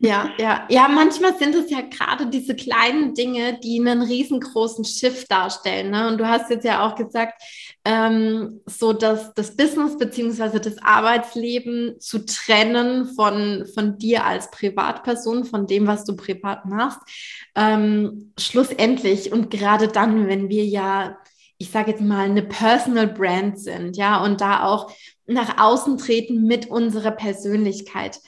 Ja, 0.00 0.30
ja, 0.38 0.66
ja, 0.68 0.88
manchmal 0.88 1.34
sind 1.36 1.54
es 1.54 1.70
ja 1.70 1.80
gerade 1.80 2.26
diese 2.26 2.54
kleinen 2.54 3.14
Dinge, 3.14 3.58
die 3.62 3.80
einen 3.80 4.02
riesengroßen 4.02 4.84
Shift 4.84 5.30
darstellen. 5.30 5.90
Ne? 5.90 6.08
Und 6.08 6.18
du 6.18 6.28
hast 6.28 6.50
jetzt 6.50 6.64
ja 6.64 6.86
auch 6.86 6.94
gesagt, 6.94 7.42
ähm, 7.84 8.60
so 8.66 8.92
dass 8.92 9.32
das 9.34 9.56
Business 9.56 9.96
beziehungsweise 9.96 10.60
das 10.60 10.76
Arbeitsleben 10.82 11.98
zu 11.98 12.24
trennen 12.26 13.06
von, 13.16 13.64
von 13.74 13.98
dir 13.98 14.26
als 14.26 14.50
Privatperson, 14.50 15.44
von 15.44 15.66
dem, 15.66 15.86
was 15.86 16.04
du 16.04 16.14
privat 16.14 16.66
machst. 16.66 17.00
Ähm, 17.54 18.32
schlussendlich 18.38 19.32
und 19.32 19.50
gerade 19.50 19.88
dann, 19.88 20.28
wenn 20.28 20.48
wir 20.48 20.64
ja 20.64 21.16
ich 21.58 21.70
sage 21.70 21.92
jetzt 21.92 22.02
mal, 22.02 22.26
eine 22.26 22.42
Personal 22.42 23.06
Brand 23.06 23.58
sind, 23.58 23.96
ja, 23.96 24.22
und 24.22 24.40
da 24.40 24.64
auch 24.64 24.92
nach 25.26 25.58
außen 25.58 25.98
treten 25.98 26.44
mit 26.44 26.66
unserer 26.66 27.10
Persönlichkeit, 27.10 28.20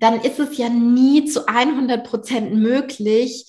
dann 0.00 0.20
ist 0.20 0.40
es 0.40 0.56
ja 0.58 0.68
nie 0.68 1.24
zu 1.26 1.48
100 1.48 2.04
Prozent 2.04 2.54
möglich, 2.54 3.46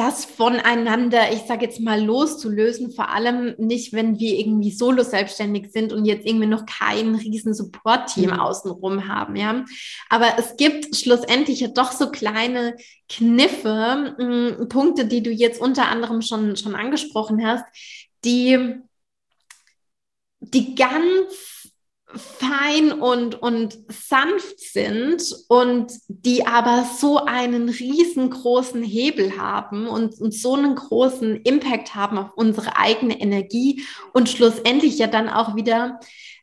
das 0.00 0.24
voneinander, 0.24 1.30
ich 1.32 1.40
sage 1.42 1.66
jetzt 1.66 1.80
mal, 1.80 2.02
loszulösen, 2.02 2.90
vor 2.90 3.10
allem 3.10 3.54
nicht, 3.58 3.92
wenn 3.92 4.18
wir 4.18 4.38
irgendwie 4.38 4.70
solo 4.70 5.02
selbstständig 5.02 5.72
sind 5.72 5.92
und 5.92 6.06
jetzt 6.06 6.26
irgendwie 6.26 6.46
noch 6.46 6.64
kein 6.64 7.14
riesen 7.16 7.52
Support-Team 7.52 8.30
mhm. 8.30 8.40
außenrum 8.40 9.08
haben, 9.08 9.36
ja. 9.36 9.64
Aber 10.08 10.38
es 10.38 10.56
gibt 10.56 10.96
schlussendlich 10.96 11.60
ja 11.60 11.68
doch 11.68 11.92
so 11.92 12.10
kleine 12.10 12.76
Kniffe, 13.10 14.14
mh, 14.16 14.66
Punkte, 14.66 15.04
die 15.04 15.22
du 15.22 15.30
jetzt 15.30 15.60
unter 15.60 15.88
anderem 15.88 16.22
schon, 16.22 16.56
schon 16.56 16.76
angesprochen 16.76 17.44
hast, 17.44 17.64
die, 18.24 18.78
die 20.40 20.74
ganz 20.74 21.60
fein 22.16 22.92
und, 22.92 23.40
und 23.40 23.78
sanft 23.88 24.58
sind 24.58 25.22
und 25.48 25.92
die 26.08 26.44
aber 26.46 26.84
so 26.98 27.24
einen 27.24 27.68
riesengroßen 27.68 28.82
Hebel 28.82 29.38
haben 29.38 29.86
und, 29.86 30.20
und 30.20 30.34
so 30.34 30.54
einen 30.54 30.74
großen 30.74 31.42
Impact 31.42 31.94
haben 31.94 32.18
auf 32.18 32.30
unsere 32.34 32.76
eigene 32.76 33.20
Energie 33.20 33.84
und 34.12 34.28
schlussendlich 34.28 34.98
ja 34.98 35.06
dann 35.06 35.28
auch 35.28 35.54
wieder 35.54 36.00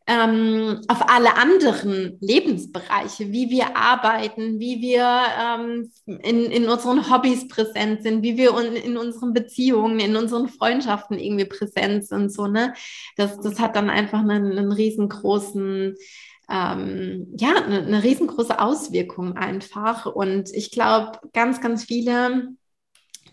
ähm, 0.08 0.82
auf 0.88 1.10
alle 1.10 1.36
anderen 1.36 2.18
Lebensbereiche, 2.22 3.32
wie 3.32 3.50
wir 3.50 3.76
arbeiten, 3.76 4.60
wie 4.60 4.82
wir 4.82 5.06
ähm, 5.38 5.92
in, 6.06 6.46
in 6.46 6.70
unseren 6.70 7.12
Hobbys 7.12 7.50
präsent 7.50 8.04
sind, 8.04 8.24
wie 8.24 8.38
wir 8.38 8.58
in, 8.58 8.76
in 8.76 8.98
unseren 8.98 9.34
Beziehungen, 9.34 10.00
in 10.00 10.16
unseren 10.16 10.48
Freundschaften 10.48 11.20
irgendwie 11.20 11.46
präsent 11.46 12.08
sind. 12.08 12.32
So, 12.32 12.48
ne? 12.48 12.74
das, 13.18 13.38
das 13.42 13.60
hat 13.60 13.76
dann 13.76 13.90
einfach 13.90 14.20
einen, 14.20 14.58
einen 14.58 14.72
riesengroßen 14.72 15.96
ähm, 16.50 17.28
ja, 17.38 17.56
eine, 17.56 17.80
eine 17.80 18.04
riesengroße 18.04 18.60
Auswirkung 18.60 19.36
einfach. 19.36 20.06
Und 20.06 20.50
ich 20.54 20.72
glaube, 20.72 21.20
ganz, 21.34 21.60
ganz 21.60 21.84
viele 21.84 22.54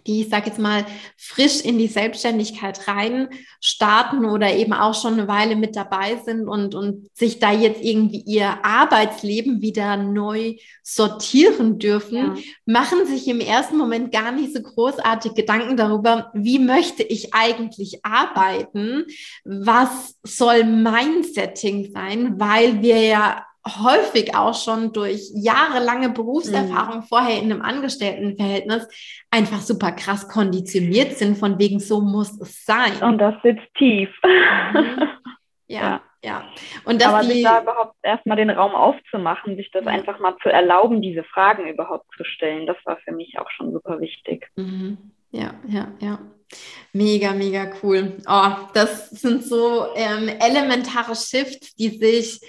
die, 0.07 0.23
ich 0.23 0.29
sage 0.29 0.47
jetzt 0.49 0.59
mal, 0.59 0.85
frisch 1.17 1.61
in 1.61 1.79
die 1.79 1.87
Selbstständigkeit 1.87 2.87
rein 2.89 3.29
starten 3.61 4.25
oder 4.25 4.55
eben 4.55 4.73
auch 4.73 4.95
schon 4.95 5.15
eine 5.15 5.29
Weile 5.29 5.57
mit 5.57 5.77
dabei 5.77 6.21
sind 6.25 6.49
und, 6.49 6.75
und 6.75 7.09
sich 7.15 7.39
da 7.39 7.53
jetzt 7.53 7.83
irgendwie 7.83 8.23
ihr 8.27 8.65
Arbeitsleben 8.65 9.63
wieder 9.63 9.97
neu 9.97 10.57
sortieren 10.83 11.79
dürfen, 11.79 12.17
ja. 12.17 12.35
machen 12.67 13.07
sich 13.07 13.27
im 13.29 13.41
ersten 13.41 13.77
Moment 13.77 14.13
gar 14.13 14.33
nicht 14.33 14.55
so 14.55 14.61
großartig 14.61 15.35
Gedanken 15.35 15.77
darüber, 15.77 16.31
wie 16.35 16.59
möchte 16.59 17.03
ich 17.03 17.33
eigentlich 17.33 18.05
arbeiten, 18.05 19.05
was 19.45 20.17
soll 20.23 20.65
mein 20.65 21.23
Setting 21.23 21.91
sein, 21.93 22.39
weil 22.39 22.83
wir 22.83 23.01
ja 23.01 23.47
häufig 23.67 24.37
auch 24.37 24.55
schon 24.55 24.93
durch 24.93 25.31
jahrelange 25.35 26.11
Berufserfahrung 26.11 26.99
mhm. 26.99 27.03
vorher 27.05 27.41
in 27.41 27.51
einem 27.51 27.63
Angestelltenverhältnis 27.63 28.87
einfach 29.31 29.61
super 29.61 29.93
krass 29.93 30.29
konditioniert 30.29 31.13
sind, 31.13 31.39
von 31.39 31.59
wegen 31.59 31.81
so 31.81 32.01
muss 32.01 32.41
es 32.41 32.65
sein. 32.65 33.03
Und 33.03 33.19
das 33.19 33.35
sitzt 33.43 33.67
tief. 33.77 34.11
Mhm. 34.23 35.09
Ja, 35.67 35.81
ja, 35.81 36.01
ja. 36.23 36.45
Und 36.85 37.01
dass 37.01 37.09
Aber 37.09 37.23
die, 37.23 37.33
sich 37.33 37.43
da 37.45 37.63
überhaupt 37.63 37.97
erstmal 38.03 38.37
den 38.37 38.51
Raum 38.51 38.75
aufzumachen, 38.75 39.57
sich 39.57 39.71
das 39.71 39.85
ja. 39.85 39.91
einfach 39.91 40.19
mal 40.21 40.37
zu 40.43 40.51
erlauben, 40.51 41.01
diese 41.01 41.25
Fragen 41.25 41.67
überhaupt 41.67 42.07
zu 42.17 42.25
stellen, 42.25 42.67
das 42.67 42.77
war 42.85 42.99
für 42.99 43.13
mich 43.13 43.39
auch 43.39 43.51
schon 43.51 43.73
super 43.73 44.01
wichtig. 44.01 44.49
Mhm. 44.57 44.99
Ja, 45.31 45.55
ja, 45.67 45.89
ja. 46.01 46.19
Mega, 46.93 47.33
mega 47.33 47.73
cool. 47.83 48.19
Oh, 48.29 48.51
das 48.75 49.11
sind 49.11 49.43
so 49.43 49.87
ähm, 49.97 50.29
elementare 50.29 51.17
Shifts, 51.17 51.75
die 51.75 51.89
sich 51.89 52.41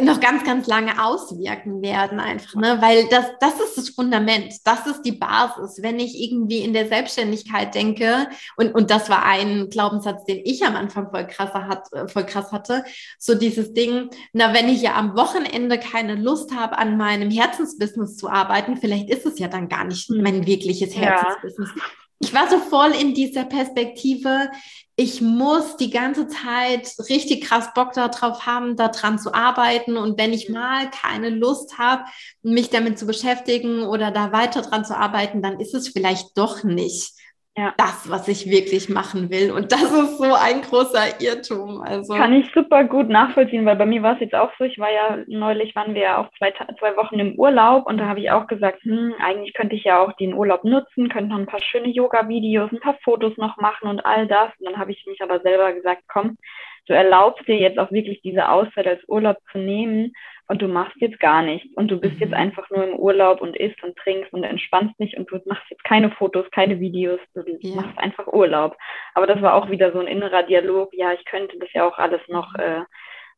noch 0.00 0.20
ganz, 0.20 0.42
ganz 0.44 0.66
lange 0.66 1.04
auswirken 1.04 1.82
werden 1.82 2.18
einfach, 2.18 2.54
ne? 2.54 2.78
weil 2.80 3.06
das, 3.10 3.26
das 3.40 3.60
ist 3.60 3.76
das 3.76 3.88
Fundament, 3.90 4.54
das 4.64 4.86
ist 4.86 5.02
die 5.02 5.12
Basis. 5.12 5.82
Wenn 5.82 6.00
ich 6.00 6.18
irgendwie 6.18 6.58
in 6.60 6.72
der 6.72 6.88
Selbstständigkeit 6.88 7.74
denke, 7.74 8.28
und, 8.56 8.74
und 8.74 8.90
das 8.90 9.10
war 9.10 9.26
ein 9.26 9.68
Glaubenssatz, 9.68 10.24
den 10.24 10.40
ich 10.44 10.64
am 10.64 10.76
Anfang 10.76 11.10
voll, 11.10 11.26
krasser 11.26 11.68
hat, 11.68 11.92
äh, 11.92 12.08
voll 12.08 12.24
krass 12.24 12.52
hatte, 12.52 12.84
so 13.18 13.34
dieses 13.34 13.74
Ding, 13.74 14.08
na, 14.32 14.54
wenn 14.54 14.70
ich 14.70 14.80
ja 14.80 14.94
am 14.94 15.14
Wochenende 15.14 15.78
keine 15.78 16.14
Lust 16.14 16.54
habe, 16.54 16.78
an 16.78 16.96
meinem 16.96 17.30
Herzensbusiness 17.30 18.16
zu 18.16 18.30
arbeiten, 18.30 18.78
vielleicht 18.78 19.10
ist 19.10 19.26
es 19.26 19.38
ja 19.38 19.48
dann 19.48 19.68
gar 19.68 19.84
nicht 19.84 20.08
mein 20.08 20.46
wirkliches 20.46 20.96
Herzensbusiness. 20.96 21.70
Ja. 21.76 21.82
Ich 22.22 22.32
war 22.32 22.48
so 22.48 22.58
voll 22.58 22.92
in 22.92 23.14
dieser 23.14 23.44
Perspektive, 23.44 24.48
ich 24.94 25.20
muss 25.20 25.76
die 25.76 25.90
ganze 25.90 26.28
Zeit 26.28 26.94
richtig 27.08 27.44
krass 27.44 27.74
Bock 27.74 27.92
darauf 27.94 28.46
haben, 28.46 28.76
daran 28.76 29.18
zu 29.18 29.34
arbeiten. 29.34 29.96
Und 29.96 30.18
wenn 30.18 30.32
ich 30.32 30.48
mal 30.48 30.88
keine 30.90 31.30
Lust 31.30 31.78
habe, 31.78 32.04
mich 32.42 32.70
damit 32.70 32.98
zu 32.98 33.06
beschäftigen 33.06 33.82
oder 33.82 34.12
da 34.12 34.32
weiter 34.32 34.62
dran 34.62 34.84
zu 34.84 34.96
arbeiten, 34.96 35.42
dann 35.42 35.58
ist 35.58 35.74
es 35.74 35.88
vielleicht 35.88 36.38
doch 36.38 36.62
nicht 36.62 37.12
ja. 37.56 37.74
das, 37.76 38.08
was 38.10 38.28
ich 38.28 38.48
wirklich 38.50 38.88
machen 38.88 39.30
will. 39.30 39.52
Und 39.52 39.72
das 39.72 39.82
ist 39.82 40.18
so 40.18 40.34
ein 40.34 40.62
großer 40.62 41.20
Irrtum. 41.20 41.82
Also 41.82 42.14
kann 42.14 42.32
ich 42.32 42.50
super 42.54 42.84
gut 42.84 43.08
nachvollziehen, 43.08 43.66
weil 43.66 43.76
bei 43.76 43.84
mir 43.84 44.02
war 44.02 44.14
es 44.14 44.20
jetzt 44.20 44.34
auch 44.34 44.50
so. 44.58 44.64
Ich 44.64 44.78
war 44.78 44.90
ja 44.90 45.18
neulich, 45.26 45.74
waren 45.74 45.94
wir 45.94 46.02
ja 46.02 46.18
auch 46.18 46.30
zwei, 46.38 46.52
zwei 46.78 46.96
Wochen 46.96 47.18
im 47.18 47.34
Urlaub 47.34 47.86
und 47.86 47.98
da 47.98 48.06
habe 48.06 48.20
ich 48.20 48.30
auch 48.30 48.46
gesagt, 48.46 48.82
hm, 48.84 49.14
eigentlich 49.20 49.52
könnte 49.54 49.76
ich 49.76 49.84
ja 49.84 50.00
auch 50.00 50.12
den 50.14 50.34
Urlaub 50.34 50.64
nutzen, 50.64 51.10
könnte 51.10 51.30
noch 51.30 51.38
ein 51.38 51.46
paar 51.46 51.62
schöne 51.62 51.88
Yoga-Videos, 51.88 52.72
ein 52.72 52.80
paar 52.80 52.98
Fotos 53.04 53.36
noch 53.36 53.58
machen 53.58 53.88
und 53.88 54.04
all 54.04 54.26
das. 54.26 54.48
Und 54.58 54.70
dann 54.70 54.78
habe 54.78 54.92
ich 54.92 55.04
mich 55.06 55.20
aber 55.20 55.40
selber 55.40 55.72
gesagt, 55.72 56.04
komm, 56.08 56.38
du 56.86 56.94
erlaubst 56.94 57.46
dir 57.46 57.58
jetzt 57.58 57.78
auch 57.78 57.92
wirklich 57.92 58.22
diese 58.22 58.48
Auszeit 58.48 58.86
als 58.86 59.06
Urlaub 59.08 59.36
zu 59.52 59.58
nehmen 59.58 60.12
und 60.52 60.60
du 60.60 60.68
machst 60.68 60.96
jetzt 61.00 61.18
gar 61.18 61.40
nichts 61.40 61.66
und 61.76 61.90
du 61.90 61.98
bist 61.98 62.16
mhm. 62.16 62.20
jetzt 62.20 62.34
einfach 62.34 62.68
nur 62.68 62.86
im 62.86 62.96
Urlaub 62.96 63.40
und 63.40 63.56
isst 63.56 63.82
und 63.82 63.96
trinkst 63.96 64.34
und 64.34 64.44
entspannst 64.44 65.00
nicht 65.00 65.16
und 65.16 65.30
du 65.30 65.40
machst 65.46 65.64
jetzt 65.70 65.82
keine 65.82 66.10
Fotos, 66.10 66.44
keine 66.50 66.78
Videos, 66.78 67.20
du 67.32 67.42
ja. 67.60 67.74
machst 67.74 67.96
einfach 67.96 68.26
Urlaub. 68.26 68.76
Aber 69.14 69.26
das 69.26 69.40
war 69.40 69.54
auch 69.54 69.70
wieder 69.70 69.92
so 69.92 70.00
ein 70.00 70.06
innerer 70.06 70.42
Dialog, 70.42 70.90
ja, 70.92 71.14
ich 71.14 71.24
könnte 71.24 71.58
das 71.58 71.72
ja 71.72 71.88
auch 71.88 71.96
alles 71.96 72.20
noch, 72.28 72.54
äh, 72.56 72.82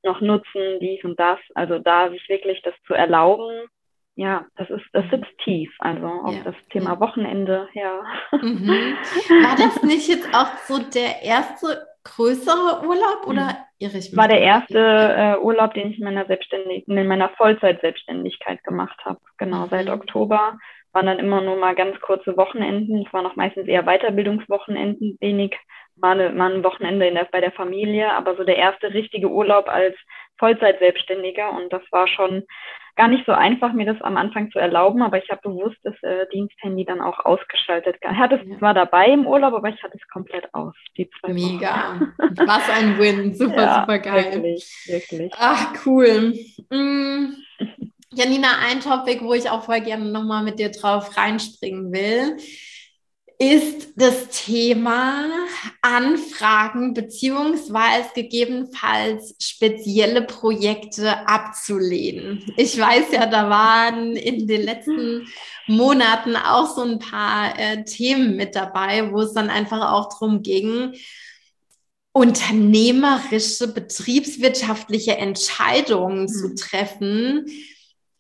noch 0.03 0.21
nutzen, 0.21 0.81
dies 0.81 1.05
und 1.05 1.19
das. 1.21 1.39
Also 1.55 1.79
da 1.79 2.11
sich 2.11 2.29
wirklich 2.29 2.61
das 2.63 2.75
zu 2.85 2.95
erlauben, 2.95 3.69
ja, 4.17 4.47
das 4.57 4.69
ist, 4.71 4.85
das 4.93 5.05
sitzt 5.09 5.39
tief, 5.45 5.73
also 5.79 6.07
auf 6.07 6.35
ja. 6.35 6.43
das 6.43 6.57
Thema. 6.71 6.99
Wochenende, 6.99 7.69
ja. 7.75 8.03
Mhm. 8.33 8.69
War 9.45 9.57
das 9.57 9.85
nicht 9.85 10.09
jetzt 10.09 10.35
auch 10.35 10.57
so 10.67 10.79
der 10.91 11.23
erste 11.23 11.94
größere 12.05 12.87
Urlaub 12.87 13.27
oder 13.27 13.45
mhm. 13.45 13.57
irre 13.79 13.99
ich 13.99 14.11
mich? 14.11 14.17
War 14.17 14.29
der 14.29 14.41
erste 14.41 14.79
äh, 14.79 15.39
Urlaub, 15.39 15.75
den 15.75 15.91
ich 15.91 15.99
in 15.99 16.05
meiner 16.05 16.27
Selbstständig 16.27 16.87
in 16.87 17.07
meiner 17.07 17.31
Vollzeit-Selbstständigkeit 17.31 18.63
gemacht 18.65 18.99
habe. 19.05 19.21
Genau, 19.39 19.65
mhm. 19.65 19.71
seit 19.71 19.89
Oktober 19.89 20.59
waren 20.93 21.07
dann 21.07 21.19
immer 21.19 21.41
nur 21.41 21.57
mal 21.57 21.75
ganz 21.75 22.01
kurze 22.01 22.37
Wochenenden. 22.37 23.05
Es 23.05 23.13
waren 23.13 23.27
auch 23.27 23.37
meistens 23.37 23.67
eher 23.67 23.83
Weiterbildungswochenenden, 23.83 25.19
wenig 25.21 25.57
mal, 25.97 26.33
mal 26.33 26.55
ein 26.55 26.65
Wochenende 26.65 27.11
der, 27.11 27.25
bei 27.25 27.41
der 27.41 27.53
Familie, 27.53 28.13
aber 28.13 28.37
so 28.37 28.45
der 28.45 28.57
erste 28.57 28.95
richtige 28.95 29.29
Urlaub 29.29 29.69
als 29.69 29.97
Vollzeit-Selbstständiger 30.39 31.53
und 31.53 31.73
das 31.73 31.83
war 31.91 32.07
schon 32.07 32.45
gar 32.97 33.09
nicht 33.09 33.25
so 33.27 33.33
einfach, 33.33 33.73
mir 33.73 33.87
das 33.87 34.01
am 34.03 34.17
Anfang 34.17 34.51
zu 34.51 34.59
erlauben, 34.59 35.03
aber 35.03 35.19
ich 35.19 35.29
habe 35.31 35.41
bewusst 35.43 35.79
das 35.83 35.95
äh, 36.03 36.27
Diensthandy 36.33 36.85
dann 36.85 37.01
auch 37.01 37.25
ausgeschaltet. 37.25 37.97
Ich 38.01 38.09
hatte 38.09 38.37
es 38.37 38.59
zwar 38.59 38.75
dabei 38.75 39.07
im 39.09 39.27
Urlaub, 39.27 39.55
aber 39.55 39.69
ich 39.69 39.83
hatte 39.83 39.97
es 39.97 40.09
komplett 40.09 40.53
aus. 40.55 40.75
Mega. 41.27 42.01
Was 42.47 42.69
ein 42.71 42.99
Win. 42.99 43.35
Super, 43.35 43.63
ja, 43.63 43.81
super 43.81 43.99
geil. 43.99 44.33
Wirklich, 44.33 44.87
wirklich. 44.87 45.33
Ach, 45.39 45.75
cool. 45.87 46.35
Mm. 46.71 47.35
Janina, 48.13 48.49
ein 48.69 48.81
Topic, 48.81 49.25
wo 49.25 49.35
ich 49.35 49.51
auch 49.51 49.65
voll 49.65 49.81
gerne 49.81 50.05
nochmal 50.05 50.45
mit 50.45 50.59
dir 50.59 50.71
drauf 50.71 51.17
reinspringen 51.17 51.93
will 51.93 52.37
ist 53.39 53.93
das 53.97 54.29
Thema 54.29 55.25
Anfragen 55.83 56.95
beziehungsweise 56.95 58.09
gegebenenfalls 58.15 59.35
spezielle 59.41 60.23
Projekte 60.23 61.27
abzulehnen. 61.27 62.45
Ich 62.57 62.79
weiß 62.79 63.07
ja, 63.13 63.27
da 63.27 63.51
waren 63.51 64.15
in 64.17 64.47
den 64.47 64.63
letzten 64.63 65.27
Monaten 65.67 66.37
auch 66.37 66.75
so 66.75 66.83
ein 66.83 66.99
paar 66.99 67.59
äh, 67.59 67.85
Themen 67.85 68.37
mit 68.37 68.55
dabei, 68.55 69.13
wo 69.13 69.21
es 69.21 69.33
dann 69.33 69.51
einfach 69.51 69.93
auch 69.93 70.09
darum 70.11 70.43
ging, 70.43 70.95
unternehmerische, 72.13 73.69
betriebswirtschaftliche 73.69 75.17
Entscheidungen 75.17 76.23
mhm. 76.23 76.29
zu 76.29 76.55
treffen. 76.55 77.47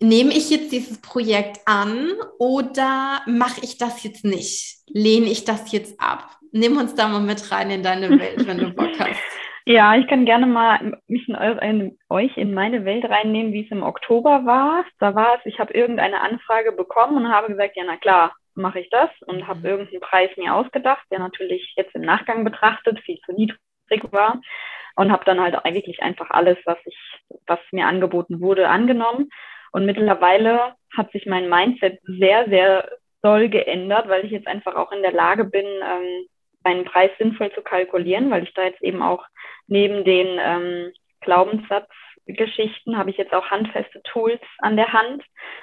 Nehme 0.00 0.36
ich 0.36 0.50
jetzt 0.50 0.72
dieses 0.72 0.98
Projekt 0.98 1.60
an 1.66 2.08
oder 2.38 3.22
mache 3.26 3.60
ich 3.62 3.78
das 3.78 4.02
jetzt 4.02 4.24
nicht? 4.24 4.78
Lehne 4.94 5.26
ich 5.26 5.44
das 5.44 5.72
jetzt 5.72 6.00
ab? 6.00 6.30
Nimm 6.52 6.76
uns 6.76 6.94
da 6.94 7.08
mal 7.08 7.20
mit 7.20 7.50
rein 7.50 7.68
in 7.68 7.82
deine 7.82 8.08
Welt, 8.10 8.46
wenn 8.46 8.58
du 8.58 8.70
Bock 8.70 8.98
hast. 8.98 9.20
Ja, 9.66 9.96
ich 9.96 10.06
kann 10.08 10.26
gerne 10.26 10.44
mal 10.44 10.98
mich 11.06 11.26
in, 11.26 11.36
eure, 11.36 11.66
in, 11.66 11.98
euch 12.10 12.36
in 12.36 12.52
meine 12.52 12.84
Welt 12.84 13.02
reinnehmen, 13.06 13.54
wie 13.54 13.64
es 13.64 13.70
im 13.70 13.82
Oktober 13.82 14.44
war. 14.44 14.84
Da 14.98 15.14
war 15.14 15.36
es, 15.36 15.46
ich 15.46 15.58
habe 15.58 15.72
irgendeine 15.72 16.20
Anfrage 16.20 16.72
bekommen 16.72 17.16
und 17.16 17.32
habe 17.32 17.48
gesagt, 17.48 17.74
ja, 17.74 17.84
na 17.86 17.96
klar, 17.96 18.34
mache 18.54 18.80
ich 18.80 18.90
das 18.90 19.08
und 19.26 19.48
habe 19.48 19.60
mhm. 19.60 19.64
irgendeinen 19.64 20.00
Preis 20.02 20.28
mir 20.36 20.54
ausgedacht, 20.54 21.06
der 21.10 21.18
natürlich 21.18 21.72
jetzt 21.76 21.94
im 21.94 22.02
Nachgang 22.02 22.44
betrachtet 22.44 23.00
viel 23.00 23.18
zu 23.24 23.32
niedrig 23.32 24.12
war 24.12 24.42
und 24.96 25.10
habe 25.10 25.24
dann 25.24 25.40
halt 25.40 25.54
wirklich 25.64 26.02
einfach 26.02 26.28
alles, 26.28 26.58
was 26.66 26.78
ich, 26.84 26.98
was 27.46 27.58
mir 27.72 27.86
angeboten 27.86 28.42
wurde, 28.42 28.68
angenommen. 28.68 29.30
Und 29.72 29.86
mittlerweile 29.86 30.74
hat 30.94 31.10
sich 31.12 31.24
mein 31.24 31.48
Mindset 31.48 32.00
sehr, 32.02 32.46
sehr 32.50 32.88
doll 33.24 33.48
geändert, 33.48 34.08
weil 34.08 34.24
ich 34.24 34.30
jetzt 34.30 34.46
einfach 34.46 34.76
auch 34.76 34.92
in 34.92 35.02
der 35.02 35.12
Lage 35.12 35.44
bin, 35.44 35.64
ähm, 35.64 36.26
meinen 36.62 36.84
Preis 36.84 37.10
sinnvoll 37.18 37.52
zu 37.52 37.62
kalkulieren, 37.62 38.30
weil 38.30 38.44
ich 38.44 38.54
da 38.54 38.64
jetzt 38.64 38.82
eben 38.82 39.02
auch 39.02 39.24
neben 39.66 40.04
den 40.04 40.38
ähm, 40.40 40.92
Glaubenssatzgeschichten 41.20 42.96
habe 42.96 43.10
ich 43.10 43.16
jetzt 43.16 43.32
auch 43.32 43.50
handfeste 43.50 44.02
Tools 44.02 44.40
an 44.58 44.76
der 44.76 44.92
Hand, 44.92 45.22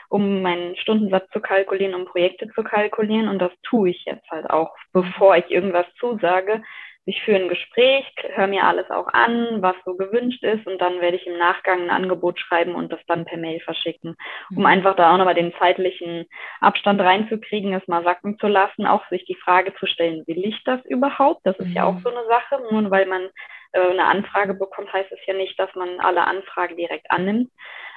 um 0.09 0.41
meinen 0.41 0.75
Stundensatz 0.77 1.29
zu 1.31 1.39
kalkulieren, 1.39 1.95
um 1.95 2.05
Projekte 2.05 2.47
zu 2.49 2.63
kalkulieren. 2.63 3.27
Und 3.29 3.39
das 3.39 3.51
tue 3.63 3.91
ich 3.91 4.03
jetzt 4.05 4.29
halt 4.29 4.49
auch, 4.49 4.75
bevor 4.91 5.37
ich 5.37 5.49
irgendwas 5.49 5.85
zusage, 5.99 6.63
ich 7.05 7.21
führe 7.23 7.39
ein 7.39 7.49
Gespräch, 7.49 8.05
höre 8.35 8.47
mir 8.47 8.63
alles 8.63 8.89
auch 8.91 9.07
an, 9.07 9.61
was 9.61 9.75
so 9.85 9.95
gewünscht 9.95 10.43
ist 10.43 10.67
und 10.67 10.79
dann 10.79 11.01
werde 11.01 11.17
ich 11.17 11.25
im 11.25 11.37
Nachgang 11.37 11.81
ein 11.81 11.89
Angebot 11.89 12.39
schreiben 12.39 12.75
und 12.75 12.91
das 12.91 12.99
dann 13.07 13.25
per 13.25 13.37
Mail 13.37 13.59
verschicken, 13.61 14.15
um 14.51 14.59
mhm. 14.59 14.65
einfach 14.65 14.95
da 14.95 15.13
auch 15.13 15.17
nochmal 15.17 15.33
den 15.33 15.53
zeitlichen 15.57 16.27
Abstand 16.59 17.01
reinzukriegen, 17.01 17.73
es 17.73 17.87
mal 17.87 18.03
sacken 18.03 18.37
zu 18.37 18.47
lassen, 18.47 18.85
auch 18.85 19.07
sich 19.09 19.25
die 19.25 19.35
Frage 19.35 19.73
zu 19.75 19.87
stellen, 19.87 20.23
will 20.27 20.45
ich 20.45 20.63
das 20.63 20.83
überhaupt? 20.85 21.41
Das 21.43 21.57
ist 21.57 21.69
mhm. 21.69 21.73
ja 21.73 21.85
auch 21.85 21.93
mhm. 21.93 22.01
so 22.01 22.09
eine 22.09 22.25
Sache, 22.27 22.61
nur 22.69 22.91
weil 22.91 23.07
man 23.07 23.29
äh, 23.71 23.79
eine 23.79 24.05
Anfrage 24.05 24.53
bekommt, 24.53 24.93
heißt 24.93 25.11
es 25.11 25.25
ja 25.25 25.33
nicht, 25.33 25.59
dass 25.59 25.73
man 25.75 25.99
alle 25.99 26.25
Anfragen 26.25 26.77
direkt 26.77 27.09
annimmt. 27.09 27.49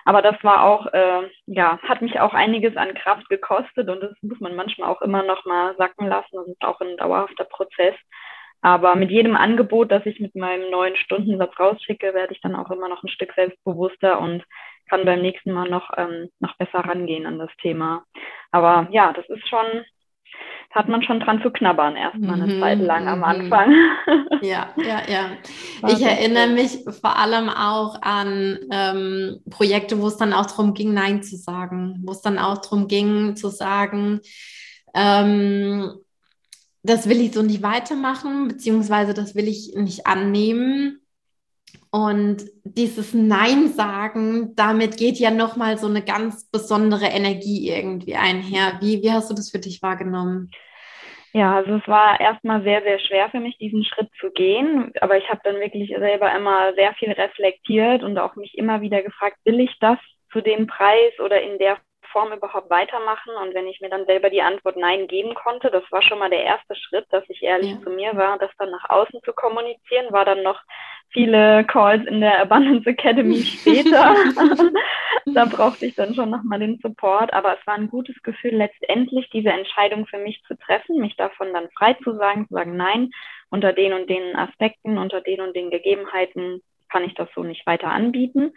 Aber 0.07 0.21
das 0.21 0.37
war 0.43 0.65
auch, 0.65 0.87
äh, 0.93 1.31
ja, 1.47 1.79
hat 1.83 2.03
mich 2.03 2.21
auch 2.21 2.35
einiges 2.35 2.77
an 2.77 2.95
Kraft 2.95 3.29
gekostet 3.29 3.89
und 3.89 4.03
das 4.03 4.13
muss 4.23 4.39
man 4.39 4.55
manchmal 4.55 4.91
auch 4.91 5.01
immer 5.01 5.23
noch 5.23 5.45
mal 5.47 5.75
sacken 5.77 6.09
lassen. 6.09 6.37
Das 6.37 6.47
ist 6.47 6.63
auch 6.63 6.81
ein 6.81 6.97
dauerhafter 6.99 7.45
Prozess. 7.45 7.95
Aber 8.65 8.97
mit 8.97 9.11
jedem 9.11 9.37
Angebot, 9.37 9.93
das 9.93 10.07
ich 10.07 10.21
mit 10.21 10.35
meinem 10.35 10.71
neuen 10.71 10.97
Stundensatz 10.97 11.53
rausschicke, 11.61 12.15
werde 12.15 12.33
ich 12.33 12.41
dann 12.41 12.57
auch 12.57 12.71
immer 12.71 12.89
noch 12.89 13.03
ein 13.03 13.11
Stück 13.11 13.35
selbstbewusster 13.35 14.19
und 14.19 14.43
kann 14.89 15.05
beim 15.05 15.21
nächsten 15.21 15.53
Mal 15.53 15.69
noch, 15.69 15.91
ähm, 15.99 16.31
noch 16.41 16.57
besser 16.57 16.79
rangehen 16.79 17.27
an 17.27 17.39
das 17.39 17.51
Thema. 17.61 18.05
Aber 18.53 18.89
ja, 18.91 19.13
das 19.13 19.29
ist 19.29 19.47
schon, 19.47 19.85
hat 20.71 20.89
man 20.89 21.03
schon 21.03 21.21
dran 21.21 21.43
zu 21.43 21.51
knabbern, 21.51 21.95
erstmal 21.95 22.41
eine 22.41 22.55
mhm, 22.55 22.61
Zeit 22.61 22.79
lang 22.79 23.07
am 23.07 23.19
mhm. 23.19 23.25
Anfang. 23.25 23.75
Ja, 24.41 24.71
ja, 24.77 25.03
ja. 25.09 25.89
ich 25.89 26.03
erinnere 26.03 26.49
mich 26.49 26.85
vor 27.01 27.19
allem 27.19 27.51
auch 27.51 28.01
an 28.01 28.59
ähm, 28.71 29.41
Projekte, 29.51 30.01
wo 30.01 30.07
es 30.07 30.17
dann 30.17 30.33
auch 30.33 30.47
darum 30.47 30.73
ging, 30.73 30.95
Nein 30.95 31.23
zu 31.23 31.37
sagen, 31.37 32.01
wo 32.05 32.13
es 32.13 32.23
dann 32.23 32.39
auch 32.39 32.59
darum 32.59 32.89
ging, 32.89 33.37
zu 33.37 33.49
sagen, 33.49 34.21
ähm, 34.95 35.99
das 36.85 37.09
will 37.09 37.21
ich 37.21 37.33
so 37.33 37.43
nicht 37.43 37.63
weitermachen, 37.63 38.47
beziehungsweise 38.47 39.15
das 39.15 39.35
will 39.35 39.49
ich 39.49 39.75
nicht 39.75 40.07
annehmen. 40.07 41.01
Und 41.91 42.45
dieses 42.65 43.15
Nein 43.15 43.69
sagen, 43.69 44.55
damit 44.55 44.99
geht 44.99 45.19
ja 45.19 45.31
nochmal 45.31 45.79
so 45.79 45.87
eine 45.87 46.03
ganz 46.03 46.51
besondere 46.51 47.07
Energie 47.07 47.71
irgendwie 47.71 48.17
einher. 48.17 48.79
Wie, 48.81 49.03
wie 49.03 49.11
hast 49.11 49.31
du 49.31 49.35
das 49.35 49.51
für 49.51 49.59
dich 49.59 49.81
wahrgenommen? 49.81 50.51
Ja, 51.33 51.57
also 51.57 51.77
es 51.77 51.89
war 51.89 52.21
erstmal 52.21 52.63
sehr, 52.63 52.83
sehr 52.83 53.01
schwer 53.01 53.29
für 53.31 53.41
mich, 53.41 53.57
diesen 53.59 53.85
Schritt 53.85 54.11
zu 54.21 54.31
gehen. 54.31 54.93
Aber 55.01 55.17
ich 55.17 55.29
habe 55.29 55.41
dann 55.43 55.57
wirklich 55.57 55.89
selber 55.89 56.35
immer 56.37 56.75
sehr 56.75 56.93
viel 56.95 57.13
reflektiert 57.13 58.03
und 58.03 58.19
auch 58.19 58.37
mich 58.37 58.57
immer 58.59 58.83
wieder 58.83 59.03
gefragt, 59.03 59.39
will 59.45 59.61
ich 59.61 59.75
das 59.81 59.99
zu 60.33 60.43
dem 60.43 60.67
Preis 60.67 61.19
oder 61.19 61.41
in 61.41 61.59
der 61.59 61.79
Form 62.15 62.33
überhaupt 62.33 62.71
weitermachen? 62.71 63.33
Und 63.43 63.55
wenn 63.55 63.67
ich 63.67 63.81
mir 63.81 63.91
dann 63.91 64.07
selber 64.07 64.31
die 64.31 64.41
Antwort 64.41 64.77
Nein 64.77 65.09
geben 65.09 65.35
konnte, 65.35 65.71
das 65.71 65.83
war 65.91 66.01
schon 66.01 66.21
mal 66.21 66.31
der 66.31 66.45
erste 66.45 66.77
Schritt, 66.77 67.07
dass 67.11 67.25
ich 67.29 67.43
ehrlich 67.43 67.73
ja. 67.73 67.81
zu 67.83 67.91
mir 67.91 68.17
war, 68.17 68.39
das 68.39 68.51
dann 68.57 68.71
nach 68.71 68.89
außen 68.89 69.21
zu 69.25 69.33
kommunizieren, 69.33 70.13
war 70.13 70.25
dann 70.25 70.45
noch 70.45 70.61
viele 71.11 71.65
Calls 71.65 72.07
in 72.07 72.21
der 72.21 72.41
Abundance 72.41 72.89
Academy 72.89 73.43
später. 73.43 74.15
da 75.27 75.45
brauchte 75.47 75.87
ich 75.87 75.97
dann 75.97 76.15
schon 76.15 76.31
nochmal 76.31 76.61
den 76.61 76.79
Support, 76.81 77.33
aber 77.33 77.59
es 77.59 77.67
war 77.67 77.75
ein 77.75 77.91
gutes 77.91 78.23
Gefühl, 78.23 78.55
letztendlich 78.55 79.29
diese 79.31 79.51
Entscheidung 79.51 80.07
für 80.07 80.19
mich 80.19 80.41
zu 80.47 80.57
treffen, 80.57 81.01
mich 81.01 81.17
davon 81.17 81.53
dann 81.53 81.69
frei 81.77 81.95
zu 82.05 82.15
sagen, 82.17 82.47
zu 82.47 82.55
sagen, 82.55 82.77
nein, 82.77 83.11
unter 83.51 83.73
den 83.73 83.93
und 83.93 84.09
den 84.09 84.37
Aspekten, 84.37 84.99
unter 84.99 85.21
den 85.21 85.41
und 85.41 85.57
den 85.57 85.71
Gegebenheiten 85.71 86.63
kann 86.91 87.05
ich 87.05 87.15
das 87.15 87.29
so 87.35 87.43
nicht 87.43 87.67
weiter 87.67 87.89
anbieten. 87.89 88.53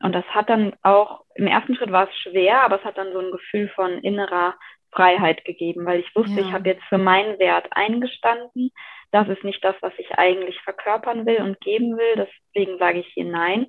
Und 0.00 0.14
das 0.14 0.24
hat 0.26 0.48
dann 0.48 0.74
auch, 0.82 1.24
im 1.34 1.46
ersten 1.46 1.74
Schritt 1.74 1.90
war 1.90 2.08
es 2.08 2.16
schwer, 2.18 2.62
aber 2.62 2.76
es 2.76 2.84
hat 2.84 2.98
dann 2.98 3.12
so 3.12 3.18
ein 3.18 3.32
Gefühl 3.32 3.68
von 3.74 3.98
innerer 3.98 4.54
Freiheit 4.92 5.44
gegeben, 5.44 5.84
weil 5.86 6.00
ich 6.00 6.14
wusste, 6.14 6.40
ja. 6.40 6.46
ich 6.46 6.52
habe 6.52 6.68
jetzt 6.68 6.84
für 6.84 6.98
meinen 6.98 7.38
Wert 7.38 7.66
eingestanden. 7.72 8.70
Das 9.10 9.28
ist 9.28 9.44
nicht 9.44 9.62
das, 9.64 9.74
was 9.80 9.92
ich 9.98 10.12
eigentlich 10.18 10.60
verkörpern 10.62 11.26
will 11.26 11.42
und 11.42 11.60
geben 11.60 11.96
will. 11.96 12.26
Deswegen 12.54 12.78
sage 12.78 13.00
ich 13.00 13.06
hier 13.08 13.24
Nein. 13.24 13.66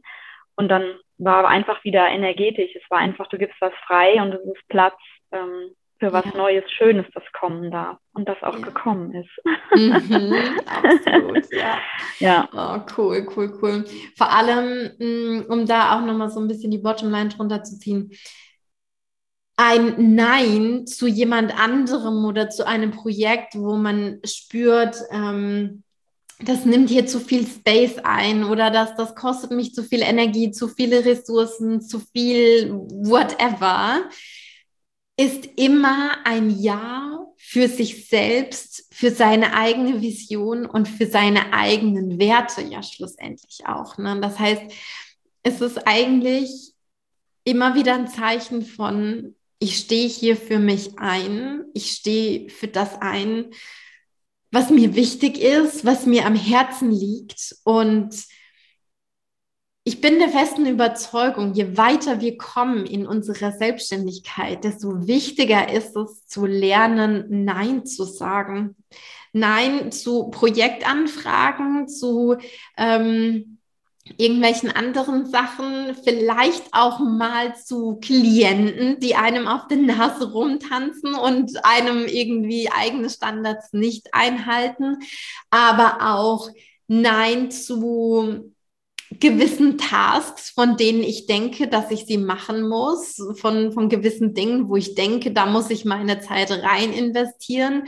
Und 0.56 0.70
dann 0.70 1.00
war 1.18 1.48
einfach 1.48 1.84
wieder 1.84 2.08
energetisch. 2.08 2.76
Es 2.76 2.90
war 2.90 3.00
einfach, 3.00 3.28
du 3.28 3.38
gibst 3.38 3.60
was 3.60 3.74
frei 3.86 4.22
und 4.22 4.34
es 4.34 4.42
ist 4.42 4.68
Platz 4.68 4.98
ähm, 5.32 5.74
für 6.00 6.14
was 6.14 6.26
ja. 6.26 6.38
Neues, 6.38 6.64
Schönes, 6.72 7.06
das 7.14 7.24
kommen 7.38 7.72
darf 7.72 7.98
und 8.14 8.28
das 8.28 8.38
auch 8.42 8.58
ja. 8.58 8.66
gekommen 8.66 9.14
ist. 9.14 9.30
Mhm, 9.76 10.60
absolut, 10.66 11.52
ja. 11.52 11.78
ja. 12.20 12.50
Oh, 12.54 12.82
cool, 12.98 13.28
cool, 13.36 13.60
cool. 13.62 13.86
Vor 14.18 14.32
allem, 14.32 14.92
mm, 14.98 15.46
um 15.50 15.66
da 15.66 15.98
auch 15.98 16.06
nochmal 16.06 16.30
so 16.30 16.40
ein 16.40 16.48
bisschen 16.48 16.72
die 16.72 16.78
Bottomline 16.78 17.30
drunter 17.30 17.64
zu 17.64 17.78
ziehen. 17.78 18.12
Ein 19.58 20.16
Nein 20.16 20.88
zu 20.88 21.06
jemand 21.08 21.54
anderem 21.60 22.24
oder 22.24 22.50
zu 22.50 22.66
einem 22.66 22.92
Projekt, 22.92 23.56
wo 23.56 23.76
man 23.76 24.22
spürt, 24.24 24.96
ähm, 25.12 25.84
das 26.42 26.64
nimmt 26.64 26.90
hier 26.90 27.06
zu 27.06 27.20
viel 27.20 27.46
Space 27.46 27.98
ein 28.02 28.46
oder 28.46 28.72
das, 28.72 28.96
das 28.96 29.14
kostet 29.16 29.52
mich 29.52 29.74
zu 29.74 29.84
viel 29.84 30.02
Energie, 30.02 30.52
zu 30.52 30.70
viele 30.70 31.04
Ressourcen, 31.04 31.82
zu 31.82 32.00
viel 32.00 32.72
whatever 32.72 34.10
ist 35.20 35.50
immer 35.58 36.26
ein 36.26 36.50
Ja 36.62 37.26
für 37.36 37.68
sich 37.68 38.08
selbst, 38.08 38.88
für 38.90 39.12
seine 39.12 39.54
eigene 39.54 40.02
Vision 40.02 40.66
und 40.66 40.88
für 40.88 41.08
seine 41.08 41.52
eigenen 41.52 42.20
Werte 42.20 42.62
ja 42.62 42.82
schlussendlich 42.82 43.66
auch. 43.66 43.98
Ne? 43.98 44.18
Das 44.22 44.40
heißt, 44.40 44.62
es 45.44 45.60
ist 45.60 45.86
eigentlich 45.86 46.72
immer 47.44 47.76
wieder 47.76 47.96
ein 47.96 48.08
Zeichen 48.08 48.62
von, 48.62 49.36
ich 49.60 49.76
stehe 49.76 50.08
hier 50.08 50.38
für 50.38 50.58
mich 50.58 50.98
ein, 51.00 51.66
ich 51.74 51.92
stehe 51.92 52.50
für 52.50 52.70
das 52.70 53.02
ein, 53.02 53.52
was 54.52 54.70
mir 54.70 54.96
wichtig 54.96 55.38
ist, 55.38 55.84
was 55.84 56.06
mir 56.06 56.26
am 56.26 56.36
Herzen 56.36 56.92
liegt 56.92 57.58
und 57.66 58.16
ich 59.90 60.02
bin 60.02 60.20
der 60.20 60.30
festen 60.30 60.68
Überzeugung, 60.68 61.56
je 61.56 61.76
weiter 61.76 62.22
wir 62.22 62.38
kommen 62.38 62.86
in 62.86 63.08
unserer 63.08 63.52
Selbstständigkeit, 63.52 64.64
desto 64.64 65.08
wichtiger 65.08 65.74
ist 65.74 65.96
es 65.96 66.28
zu 66.28 66.46
lernen, 66.46 67.26
Nein 67.44 67.88
zu 67.88 68.04
sagen. 68.04 68.76
Nein 69.34 69.92
zu 69.92 70.30
Projektanfragen, 70.30 71.88
zu 71.88 72.38
ähm, 72.78 73.58
irgendwelchen 74.16 74.70
anderen 74.70 75.26
Sachen, 75.26 75.96
vielleicht 76.04 76.66
auch 76.72 77.00
mal 77.00 77.56
zu 77.56 77.96
Klienten, 78.00 79.00
die 79.00 79.16
einem 79.16 79.48
auf 79.48 79.70
der 79.70 79.78
Nase 79.78 80.32
rumtanzen 80.32 81.16
und 81.16 81.66
einem 81.66 82.06
irgendwie 82.06 82.70
eigene 82.72 83.10
Standards 83.10 83.74
nicht 83.74 84.14
einhalten, 84.14 84.98
aber 85.50 86.16
auch 86.16 86.52
Nein 86.86 87.50
zu 87.50 88.54
gewissen 89.12 89.78
Tasks, 89.78 90.52
von 90.52 90.78
denen 90.78 91.02
ich 91.02 91.26
denke, 91.26 91.68
dass 91.68 91.92
ich 91.92 92.06
sie 92.06 92.18
machen 92.18 92.68
muss, 92.68 93.22
von, 93.36 93.72
von 93.72 93.90
gewissen 93.90 94.34
Dingen, 94.34 94.70
wo 94.70 94.76
ich 94.76 94.96
denke, 94.96 95.32
da 95.32 95.46
muss 95.46 95.70
ich 95.70 95.86
meine 95.86 96.20
Zeit 96.20 96.52
rein 96.52 96.94
investieren, 96.94 97.84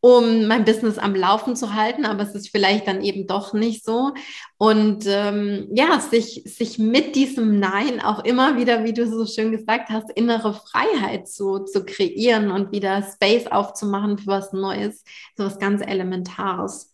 um 0.00 0.46
mein 0.48 0.66
Business 0.66 0.98
am 0.98 1.14
Laufen 1.14 1.56
zu 1.56 1.72
halten, 1.72 2.04
aber 2.04 2.24
es 2.24 2.34
ist 2.34 2.50
vielleicht 2.50 2.86
dann 2.86 3.02
eben 3.02 3.26
doch 3.26 3.54
nicht 3.54 3.86
so. 3.86 4.12
Und 4.58 5.06
ähm, 5.06 5.68
ja, 5.72 5.98
sich, 5.98 6.42
sich 6.44 6.78
mit 6.78 7.16
diesem 7.16 7.58
Nein 7.58 8.02
auch 8.02 8.22
immer 8.22 8.58
wieder, 8.58 8.84
wie 8.84 8.92
du 8.92 9.06
so 9.06 9.24
schön 9.24 9.50
gesagt 9.50 9.88
hast, 9.88 10.10
innere 10.10 10.52
Freiheit 10.52 11.26
zu, 11.26 11.60
zu 11.60 11.86
kreieren 11.86 12.50
und 12.50 12.70
wieder 12.70 13.02
Space 13.02 13.46
aufzumachen 13.46 14.18
für 14.18 14.26
was 14.26 14.52
Neues, 14.52 15.04
so 15.38 15.46
was 15.46 15.58
ganz 15.58 15.80
Elementares. 15.80 16.92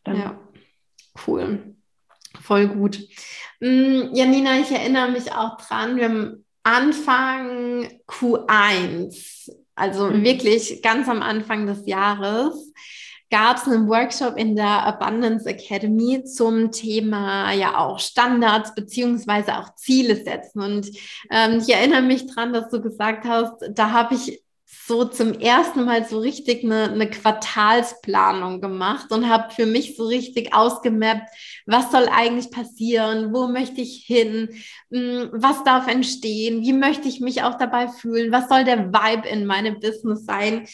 Stimmt. 0.00 0.18
Ja. 0.18 0.40
Cool. 1.26 1.74
Voll 2.50 2.66
gut. 2.66 2.98
Mm, 3.60 4.12
Janina, 4.12 4.58
ich 4.58 4.72
erinnere 4.72 5.08
mich 5.12 5.30
auch 5.30 5.56
dran, 5.56 5.94
wir 5.94 6.06
haben 6.06 6.44
Anfang 6.64 7.88
Q1, 8.08 9.52
also 9.76 10.08
mhm. 10.08 10.24
wirklich 10.24 10.82
ganz 10.82 11.08
am 11.08 11.22
Anfang 11.22 11.68
des 11.68 11.86
Jahres, 11.86 12.72
gab 13.30 13.58
es 13.58 13.68
einen 13.68 13.88
Workshop 13.88 14.36
in 14.36 14.56
der 14.56 14.84
Abundance 14.84 15.48
Academy 15.48 16.24
zum 16.24 16.72
Thema 16.72 17.52
ja 17.52 17.78
auch 17.78 18.00
Standards 18.00 18.74
beziehungsweise 18.74 19.56
auch 19.56 19.76
Ziele 19.76 20.16
setzen. 20.16 20.60
Und 20.60 20.90
ähm, 21.30 21.60
ich 21.64 21.72
erinnere 21.72 22.02
mich 22.02 22.26
dran, 22.26 22.52
dass 22.52 22.68
du 22.68 22.80
gesagt 22.80 23.26
hast, 23.26 23.62
da 23.70 23.92
habe 23.92 24.16
ich 24.16 24.42
so 24.90 25.04
zum 25.04 25.34
ersten 25.34 25.84
Mal 25.84 26.04
so 26.04 26.18
richtig 26.18 26.64
eine, 26.64 26.90
eine 26.90 27.08
Quartalsplanung 27.08 28.60
gemacht 28.60 29.12
und 29.12 29.28
habe 29.28 29.54
für 29.54 29.64
mich 29.64 29.96
so 29.96 30.04
richtig 30.04 30.52
ausgemappt, 30.52 31.30
was 31.64 31.92
soll 31.92 32.08
eigentlich 32.12 32.50
passieren, 32.50 33.32
wo 33.32 33.46
möchte 33.46 33.80
ich 33.80 34.02
hin, 34.04 34.48
hm, 34.90 35.30
was 35.32 35.62
darf 35.62 35.86
entstehen, 35.86 36.62
wie 36.62 36.72
möchte 36.72 37.06
ich 37.06 37.20
mich 37.20 37.44
auch 37.44 37.56
dabei 37.56 37.86
fühlen, 37.86 38.32
was 38.32 38.48
soll 38.48 38.64
der 38.64 38.92
Vibe 38.92 39.28
in 39.28 39.46
meinem 39.46 39.78
Business 39.78 40.24
sein. 40.26 40.66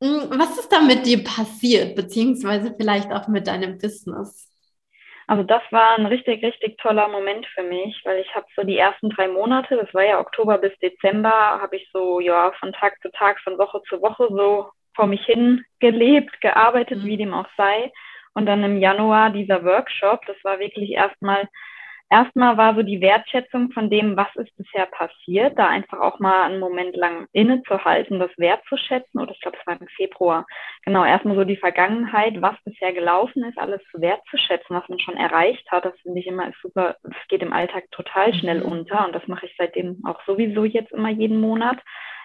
Hm, 0.00 0.30
was 0.30 0.56
ist 0.56 0.68
da 0.70 0.80
mit 0.80 1.04
dir 1.04 1.24
passiert, 1.24 1.96
beziehungsweise 1.96 2.72
vielleicht 2.78 3.10
auch 3.10 3.26
mit 3.26 3.48
deinem 3.48 3.76
Business? 3.76 4.47
Also 5.28 5.42
das 5.42 5.60
war 5.70 5.98
ein 5.98 6.06
richtig, 6.06 6.42
richtig 6.42 6.78
toller 6.78 7.06
Moment 7.06 7.46
für 7.54 7.62
mich, 7.62 8.00
weil 8.04 8.18
ich 8.18 8.34
habe 8.34 8.46
so 8.56 8.64
die 8.64 8.78
ersten 8.78 9.10
drei 9.10 9.28
Monate, 9.28 9.76
das 9.76 9.92
war 9.92 10.02
ja 10.02 10.20
Oktober 10.20 10.56
bis 10.56 10.76
Dezember, 10.78 11.30
habe 11.30 11.76
ich 11.76 11.86
so 11.92 12.18
ja 12.18 12.50
von 12.58 12.72
Tag 12.72 12.94
zu 13.02 13.10
Tag, 13.12 13.38
von 13.40 13.58
Woche 13.58 13.82
zu 13.90 14.00
Woche 14.00 14.26
so 14.30 14.70
vor 14.96 15.06
mich 15.06 15.22
hin 15.26 15.64
gelebt, 15.80 16.40
gearbeitet, 16.40 17.02
mhm. 17.02 17.06
wie 17.06 17.16
dem 17.18 17.34
auch 17.34 17.46
sei. 17.58 17.92
Und 18.32 18.46
dann 18.46 18.64
im 18.64 18.78
Januar 18.78 19.28
dieser 19.28 19.62
Workshop, 19.64 20.24
das 20.26 20.36
war 20.44 20.60
wirklich 20.60 20.92
erstmal 20.92 21.46
erstmal 22.10 22.56
war 22.56 22.74
so 22.74 22.82
die 22.82 23.00
Wertschätzung 23.00 23.70
von 23.72 23.90
dem, 23.90 24.16
was 24.16 24.28
ist 24.36 24.56
bisher 24.56 24.86
passiert, 24.86 25.58
da 25.58 25.68
einfach 25.68 26.00
auch 26.00 26.18
mal 26.18 26.44
einen 26.44 26.60
Moment 26.60 26.96
lang 26.96 27.26
innezuhalten, 27.32 28.18
das 28.18 28.30
wertzuschätzen. 28.36 29.20
Oder 29.20 29.32
ich 29.32 29.40
glaube, 29.40 29.58
es 29.60 29.66
war 29.66 29.80
im 29.80 29.88
Februar. 29.88 30.46
Genau, 30.84 31.04
erstmal 31.04 31.36
so 31.36 31.44
die 31.44 31.56
Vergangenheit, 31.56 32.40
was 32.40 32.56
bisher 32.64 32.92
gelaufen 32.92 33.44
ist, 33.44 33.58
alles 33.58 33.80
wertzuschätzen, 33.92 34.74
was 34.76 34.88
man 34.88 34.98
schon 34.98 35.16
erreicht 35.16 35.70
hat. 35.70 35.84
Das 35.84 35.98
finde 36.00 36.20
ich 36.20 36.26
immer 36.26 36.50
super. 36.62 36.96
Das 37.02 37.28
geht 37.28 37.42
im 37.42 37.52
Alltag 37.52 37.84
total 37.90 38.34
schnell 38.34 38.60
mhm. 38.60 38.72
unter 38.72 39.06
und 39.06 39.14
das 39.14 39.26
mache 39.26 39.46
ich 39.46 39.54
seitdem 39.58 40.02
auch 40.06 40.20
sowieso 40.26 40.64
jetzt 40.64 40.92
immer 40.92 41.10
jeden 41.10 41.40
Monat. 41.40 41.78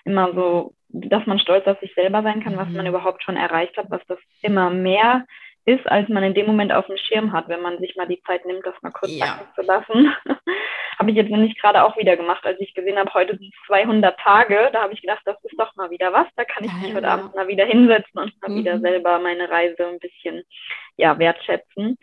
Immer 0.05 0.33
so, 0.33 0.73
dass 0.89 1.25
man 1.25 1.39
stolz 1.39 1.65
auf 1.65 1.79
sich 1.79 1.93
selber 1.93 2.23
sein 2.23 2.43
kann, 2.43 2.57
was 2.57 2.69
man 2.69 2.81
mhm. 2.85 2.89
überhaupt 2.89 3.23
schon 3.23 3.37
erreicht 3.37 3.77
hat, 3.77 3.89
was 3.89 4.01
das 4.07 4.19
immer 4.41 4.69
mehr 4.69 5.25
ist, 5.65 5.89
als 5.89 6.09
man 6.09 6.23
in 6.23 6.33
dem 6.33 6.45
Moment 6.45 6.73
auf 6.73 6.87
dem 6.87 6.97
Schirm 6.97 7.31
hat, 7.31 7.47
wenn 7.47 7.61
man 7.61 7.79
sich 7.79 7.95
mal 7.95 8.07
die 8.07 8.21
Zeit 8.23 8.45
nimmt, 8.45 8.65
das 8.65 8.75
mal 8.81 8.91
kurz 8.91 9.11
ja. 9.11 9.39
zu 9.55 9.61
lassen. 9.61 10.13
habe 10.99 11.11
ich 11.11 11.17
jetzt 11.17 11.31
nämlich 11.31 11.59
gerade 11.59 11.83
auch 11.83 11.97
wieder 11.97 12.17
gemacht, 12.17 12.45
als 12.45 12.59
ich 12.59 12.73
gesehen 12.73 12.97
habe, 12.97 13.13
heute 13.13 13.37
sind 13.37 13.53
200 13.67 14.19
Tage. 14.19 14.69
Da 14.71 14.83
habe 14.83 14.93
ich 14.93 15.01
gedacht, 15.01 15.21
das 15.25 15.41
ist 15.43 15.57
doch 15.57 15.75
mal 15.75 15.89
wieder 15.89 16.13
was. 16.13 16.27
Da 16.35 16.45
kann 16.45 16.63
ich 16.63 16.73
mich 16.73 16.89
ja, 16.89 16.95
heute. 16.95 17.07
Abend 17.07 17.35
mal 17.35 17.47
wieder 17.47 17.65
hinsetzen 17.65 18.21
und 18.21 18.41
mal 18.41 18.51
mhm. 18.51 18.57
wieder 18.57 18.79
selber 18.79 19.19
meine 19.19 19.49
Reise 19.49 19.87
ein 19.87 19.99
bisschen 19.99 20.43
ja, 20.97 21.17
wertschätzen. 21.17 21.97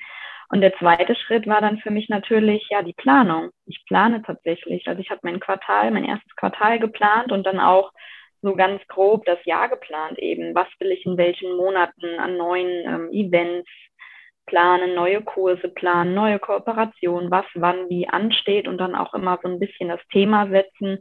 Und 0.48 0.62
der 0.62 0.76
zweite 0.78 1.14
Schritt 1.14 1.46
war 1.46 1.60
dann 1.60 1.78
für 1.78 1.90
mich 1.90 2.08
natürlich 2.08 2.66
ja 2.70 2.82
die 2.82 2.92
Planung. 2.92 3.50
Ich 3.66 3.84
plane 3.86 4.22
tatsächlich. 4.22 4.88
Also 4.88 5.00
ich 5.00 5.10
habe 5.10 5.20
mein 5.22 5.38
Quartal, 5.38 5.90
mein 5.92 6.04
erstes 6.04 6.34
Quartal 6.34 6.80
geplant 6.80 7.30
und 7.30 7.46
dann 7.46 7.60
auch 7.60 7.92
so 8.42 8.54
ganz 8.54 8.80
grob 8.88 9.24
das 9.26 9.38
Jahr 9.44 9.68
geplant 9.68 10.18
eben. 10.18 10.54
Was 10.54 10.68
will 10.78 10.90
ich 10.90 11.04
in 11.06 11.16
welchen 11.16 11.56
Monaten 11.56 12.18
an 12.18 12.36
neuen 12.36 12.68
ähm, 12.86 13.10
Events 13.12 13.68
planen, 14.46 14.94
neue 14.94 15.22
Kurse 15.22 15.68
planen, 15.68 16.14
neue 16.14 16.38
Kooperationen, 16.38 17.30
was 17.30 17.44
wann 17.54 17.88
wie 17.88 18.08
ansteht 18.08 18.66
und 18.66 18.78
dann 18.78 18.94
auch 18.94 19.14
immer 19.14 19.38
so 19.42 19.48
ein 19.48 19.60
bisschen 19.60 19.88
das 19.88 20.00
Thema 20.10 20.48
setzen. 20.48 20.98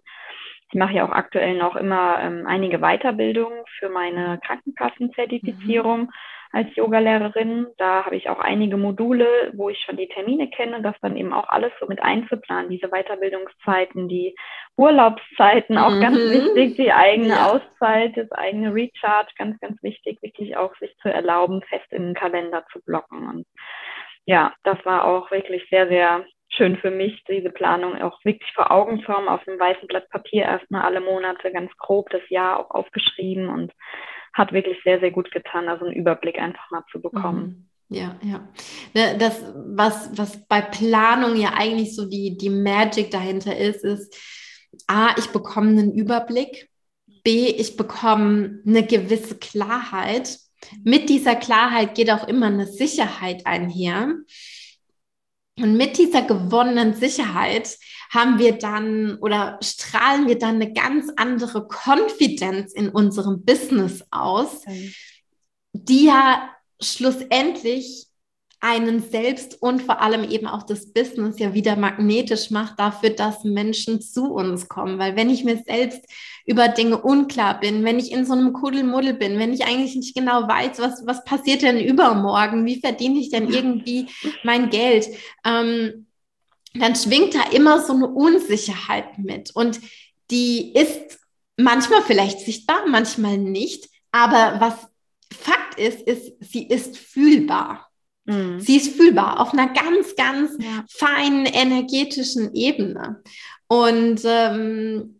Ich 0.71 0.78
mache 0.78 0.93
ja 0.93 1.08
auch 1.08 1.12
aktuell 1.12 1.58
noch 1.58 1.75
immer 1.75 2.19
ähm, 2.21 2.45
einige 2.45 2.80
Weiterbildungen 2.80 3.63
für 3.80 3.89
meine 3.89 4.39
Krankenkassenzertifizierung. 4.45 6.02
Mhm 6.02 6.10
als 6.51 6.75
Yogalehrerin. 6.75 7.67
Da 7.77 8.05
habe 8.05 8.15
ich 8.15 8.29
auch 8.29 8.39
einige 8.39 8.77
Module, 8.77 9.51
wo 9.53 9.69
ich 9.69 9.79
schon 9.81 9.97
die 9.97 10.07
Termine 10.07 10.49
kenne, 10.49 10.81
das 10.81 10.95
dann 11.01 11.15
eben 11.15 11.33
auch 11.33 11.47
alles 11.49 11.71
so 11.79 11.85
mit 11.88 12.01
einzuplanen, 12.01 12.69
diese 12.69 12.89
Weiterbildungszeiten, 12.89 14.07
die 14.07 14.35
Urlaubszeiten, 14.75 15.77
auch 15.77 15.91
mhm. 15.91 16.01
ganz 16.01 16.17
wichtig, 16.17 16.75
die 16.77 16.91
eigene 16.91 17.29
ja. 17.29 17.51
Auszeit, 17.51 18.17
das 18.17 18.31
eigene 18.31 18.73
Recharge, 18.73 19.31
ganz, 19.38 19.59
ganz 19.59 19.81
wichtig, 19.83 20.21
wirklich 20.21 20.57
auch 20.57 20.75
sich 20.77 20.95
zu 21.01 21.12
erlauben, 21.12 21.62
fest 21.69 21.91
im 21.91 22.13
Kalender 22.13 22.65
zu 22.71 22.81
blocken. 22.83 23.27
Und 23.27 23.45
ja, 24.25 24.53
das 24.63 24.83
war 24.85 25.05
auch 25.05 25.31
wirklich 25.31 25.67
sehr, 25.69 25.88
sehr 25.88 26.25
schön 26.49 26.77
für 26.77 26.91
mich, 26.91 27.23
diese 27.25 27.51
Planung 27.51 28.01
auch 28.01 28.23
wirklich 28.25 28.51
vor 28.53 28.71
Augen 28.71 29.01
zu 29.03 29.07
haben, 29.09 29.27
auf 29.27 29.47
einem 29.47 29.59
weißen 29.59 29.88
Blatt 29.88 30.09
Papier 30.09 30.43
erstmal 30.43 30.81
alle 30.81 30.99
Monate 30.99 31.51
ganz 31.51 31.71
grob 31.77 32.09
das 32.09 32.27
Jahr 32.29 32.59
auch 32.59 32.71
aufgeschrieben 32.71 33.49
und 33.49 33.71
hat 34.33 34.53
wirklich 34.53 34.77
sehr, 34.83 34.99
sehr 34.99 35.11
gut 35.11 35.31
getan, 35.31 35.67
also 35.67 35.85
einen 35.85 35.95
Überblick 35.95 36.37
einfach 36.37 36.69
mal 36.71 36.83
zu 36.91 37.01
bekommen. 37.01 37.41
Mhm. 37.41 37.69
Ja, 37.89 38.15
ja. 38.21 38.47
Ne, 38.93 39.17
das, 39.17 39.41
was, 39.55 40.15
was 40.15 40.45
bei 40.47 40.61
Planung 40.61 41.35
ja 41.35 41.53
eigentlich 41.55 41.95
so 41.95 42.07
die, 42.07 42.37
die 42.37 42.51
Magic 42.51 43.09
dahinter 43.09 43.57
ist, 43.57 43.83
ist, 43.83 44.15
A, 44.85 45.17
ich 45.17 45.27
bekomme 45.27 45.69
einen 45.69 45.93
Überblick, 45.93 46.69
B, 47.23 47.47
ich 47.47 47.77
bekomme 47.77 48.61
eine 48.65 48.85
gewisse 48.85 49.37
Klarheit. 49.37 50.37
Mit 50.83 51.09
dieser 51.09 51.35
Klarheit 51.35 51.95
geht 51.95 52.11
auch 52.11 52.27
immer 52.27 52.47
eine 52.47 52.67
Sicherheit 52.67 53.45
einher. 53.47 54.15
Und 55.59 55.75
mit 55.75 55.97
dieser 55.97 56.21
gewonnenen 56.21 56.93
Sicherheit 56.93 57.77
haben 58.10 58.39
wir 58.39 58.54
dann 58.54 59.17
oder 59.22 59.60
strahlen 59.62 60.28
wir 60.28 60.38
dann 60.38 60.56
eine 60.56 60.74
ganz 60.74 61.12
andere 61.15 61.67
Konfidenz 61.67 62.74
in 62.74 62.89
unserem 62.89 63.45
Business 63.45 64.04
aus, 64.12 64.63
die 65.74 66.06
ja 66.06 66.50
schlussendlich 66.82 68.08
einen 68.62 69.02
selbst 69.02 69.62
und 69.62 69.82
vor 69.82 70.02
allem 70.02 70.30
eben 70.30 70.45
auch 70.45 70.63
das 70.63 70.91
Business 70.91 71.39
ja 71.39 71.54
wieder 71.54 71.78
magnetisch 71.78 72.52
macht 72.52 72.78
dafür, 72.78 73.12
dass 73.12 73.45
Menschen 73.45 74.02
zu 74.02 74.34
uns 74.34 74.67
kommen. 74.67 75.00
Weil 75.00 75.15
wenn 75.15 75.30
ich 75.30 75.45
mir 75.45 75.63
selbst 75.65 76.02
über 76.45 76.67
Dinge 76.67 77.02
unklar 77.02 77.60
bin, 77.60 77.86
wenn 77.86 78.00
ich 78.00 78.12
in 78.12 78.26
so 78.26 78.34
einem 78.34 78.52
Kuddelmuddel 78.52 79.13
bin, 79.13 79.39
wenn 79.39 79.54
ich 79.54 79.65
eigentlich 79.65 79.95
nicht 79.95 80.13
genau 80.13 80.48
weiß, 80.48 80.80
was, 80.80 81.06
was 81.06 81.24
passiert 81.24 81.62
denn 81.62 81.80
übermorgen, 81.80 82.65
wie 82.65 82.82
verdiene 82.82 83.19
ich 83.19 83.30
denn 83.30 83.50
irgendwie 83.50 84.08
mein 84.43 84.69
Geld, 84.69 85.08
ähm, 85.45 86.08
dann 86.73 86.95
schwingt 86.95 87.36
da 87.36 87.49
immer 87.51 87.82
so 87.82 87.93
eine 87.93 88.08
Unsicherheit 88.08 89.17
mit. 89.17 89.55
Und 89.55 89.79
die 90.32 90.73
ist 90.73 91.19
manchmal 91.58 92.01
vielleicht 92.03 92.39
sichtbar, 92.41 92.88
manchmal 92.88 93.38
nicht. 93.38 93.89
Aber 94.12 94.60
was 94.60 94.88
Fakt 95.32 95.79
ist, 95.79 96.01
ist, 96.01 96.34
sie 96.39 96.67
ist 96.67 96.97
fühlbar. 96.97 97.89
Mhm. 98.25 98.60
Sie 98.60 98.77
ist 98.77 98.95
fühlbar 98.95 99.39
auf 99.39 99.53
einer 99.53 99.67
ganz, 99.73 100.15
ganz 100.15 100.51
ja. 100.60 100.86
feinen 100.89 101.45
energetischen 101.45 102.53
Ebene. 102.53 103.21
Und 103.67 104.21
ähm, 104.25 105.18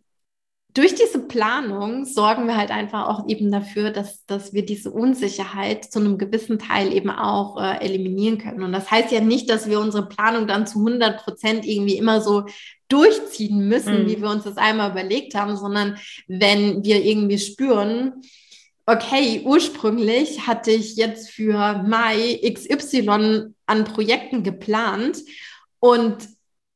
durch 0.74 0.94
diese 0.94 1.20
Planung 1.20 2.04
sorgen 2.04 2.46
wir 2.46 2.56
halt 2.56 2.70
einfach 2.70 3.08
auch 3.08 3.28
eben 3.28 3.50
dafür, 3.50 3.90
dass, 3.90 4.24
dass 4.26 4.52
wir 4.52 4.64
diese 4.64 4.90
Unsicherheit 4.90 5.84
zu 5.84 5.98
einem 5.98 6.18
gewissen 6.18 6.58
Teil 6.58 6.92
eben 6.92 7.10
auch 7.10 7.60
äh, 7.60 7.78
eliminieren 7.84 8.38
können. 8.38 8.62
Und 8.62 8.72
das 8.72 8.90
heißt 8.90 9.10
ja 9.10 9.20
nicht, 9.20 9.50
dass 9.50 9.68
wir 9.68 9.80
unsere 9.80 10.08
Planung 10.08 10.46
dann 10.46 10.66
zu 10.66 10.78
100 10.78 11.24
Prozent 11.24 11.66
irgendwie 11.66 11.96
immer 11.96 12.20
so 12.20 12.44
durchziehen 12.88 13.68
müssen, 13.68 14.04
mhm. 14.04 14.08
wie 14.08 14.20
wir 14.20 14.28
uns 14.28 14.44
das 14.44 14.56
einmal 14.56 14.90
überlegt 14.90 15.34
haben, 15.34 15.56
sondern 15.56 15.96
wenn 16.28 16.84
wir 16.84 17.04
irgendwie 17.04 17.38
spüren, 17.38 18.22
okay, 18.86 19.42
ursprünglich 19.44 20.46
hatte 20.46 20.70
ich 20.70 20.96
jetzt 20.96 21.30
für 21.30 21.82
Mai 21.86 22.40
XY 22.42 23.54
an 23.66 23.84
Projekten 23.84 24.42
geplant 24.42 25.18
und 25.78 26.16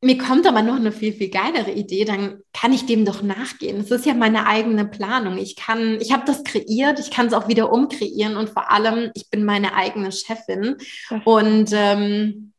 mir 0.05 0.19
kommt 0.19 0.47
aber 0.47 0.61
noch 0.61 0.77
eine 0.77 0.93
viel, 0.93 1.15
viel 1.15 1.31
geilere 1.31 1.71
Idee, 1.71 2.05
dann 2.05 2.43
kann 2.53 2.75
ich 2.75 2.85
dem 2.85 3.07
doch 3.07 3.23
nachgehen. 3.23 3.79
Es 3.79 3.91
ist 3.91 4.05
ja 4.05 4.13
meine 4.13 4.47
eigene 4.47 4.85
Planung. 4.85 5.39
Ich 5.39 5.57
kann, 5.57 5.99
ich 5.99 6.13
habe 6.13 6.25
das 6.27 6.45
kreiert, 6.45 7.01
ich 7.01 7.11
kann 7.11 7.27
es 7.27 7.33
auch 7.33 7.49
wieder 7.49 7.73
umkreieren 7.73 8.37
und 8.37 8.51
vor 8.51 8.71
allem, 8.71 9.11
ich 9.15 9.31
bin 9.31 9.47
meine 9.47 9.75
eigene 9.75 10.13
Chefin 10.13 10.77
und 11.25 11.71
ähm, 11.73 12.53